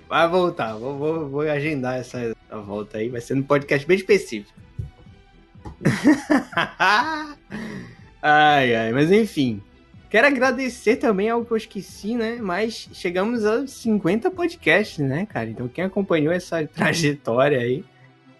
[0.07, 3.95] Vai voltar, vou, vou, vou agendar essa, essa volta aí, vai ser um podcast bem
[3.97, 4.57] específico.
[8.21, 9.61] ai, ai, mas enfim.
[10.09, 12.39] Quero agradecer também algo que eu esqueci, né?
[12.41, 15.49] Mas chegamos a 50 podcasts, né, cara?
[15.49, 17.85] Então quem acompanhou essa trajetória aí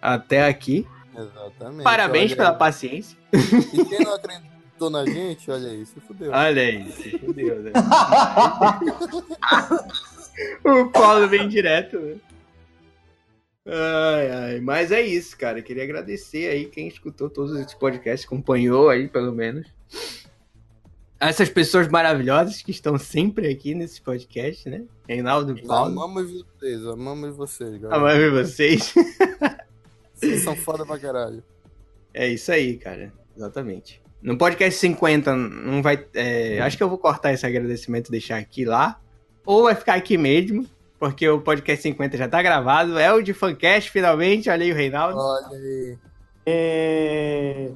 [0.02, 0.84] até aqui,
[1.16, 1.84] Exatamente.
[1.84, 2.58] parabéns olha pela aí.
[2.58, 3.16] paciência.
[3.32, 6.32] E quem não acreditou na gente, olha aí, se fudeu.
[6.32, 7.70] Olha aí, se fudeu, né?
[10.64, 12.16] o Paulo vem direto, né?
[13.66, 15.62] Ai, ai, mas é isso, cara.
[15.62, 19.68] Queria agradecer aí quem escutou todos esses podcasts, acompanhou aí, pelo menos.
[21.20, 24.84] Essas pessoas maravilhosas que estão sempre aqui nesse podcast, né?
[25.06, 25.92] Reinaldo e Paulo.
[25.92, 27.96] Amamos vocês, amamos vocês, galera.
[28.00, 28.94] Amamos vocês.
[30.14, 31.42] Vocês são foda pra caralho.
[32.12, 33.10] É isso aí, cara.
[33.34, 34.02] Exatamente.
[34.20, 36.06] No podcast 50, não vai.
[36.12, 39.00] é, acho que eu vou cortar esse agradecimento e deixar aqui lá.
[39.46, 40.66] Ou vai ficar aqui mesmo,
[40.98, 42.98] porque o podcast 50 já tá gravado.
[42.98, 44.50] É o de Fancast, finalmente.
[44.50, 45.18] Olha aí o Reinaldo.
[45.18, 45.98] Olha aí.
[46.46, 47.70] É...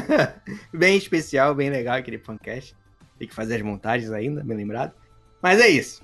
[0.72, 2.76] bem especial, bem legal aquele Fancast.
[3.18, 4.92] Tem que fazer as montagens ainda, bem lembrado.
[5.42, 6.02] Mas é isso.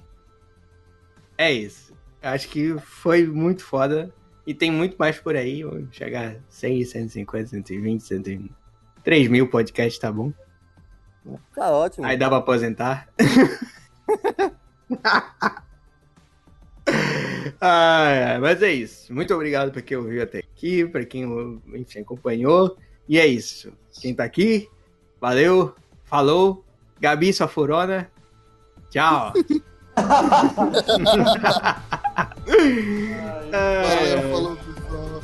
[1.36, 1.93] É isso.
[2.23, 4.12] Acho que foi muito foda.
[4.47, 5.62] E tem muito mais por aí.
[5.62, 8.55] Vou chegar a 100, 150, 120, 130.
[9.05, 10.32] 3 mil podcasts, tá bom?
[11.55, 12.06] Tá ótimo.
[12.06, 13.09] Aí dá pra aposentar.
[17.60, 19.12] ai, ai, mas é isso.
[19.12, 21.24] Muito obrigado pra quem ouviu até aqui, pra quem
[21.74, 22.77] enfim, acompanhou.
[23.09, 23.73] E é isso.
[24.01, 24.69] Quem tá aqui,
[25.20, 25.74] valeu,
[26.05, 26.64] falou.
[27.01, 28.10] Gabi, sua furona.
[28.90, 29.32] Tchau.
[33.51, 35.23] Valeu, falou, pessoal.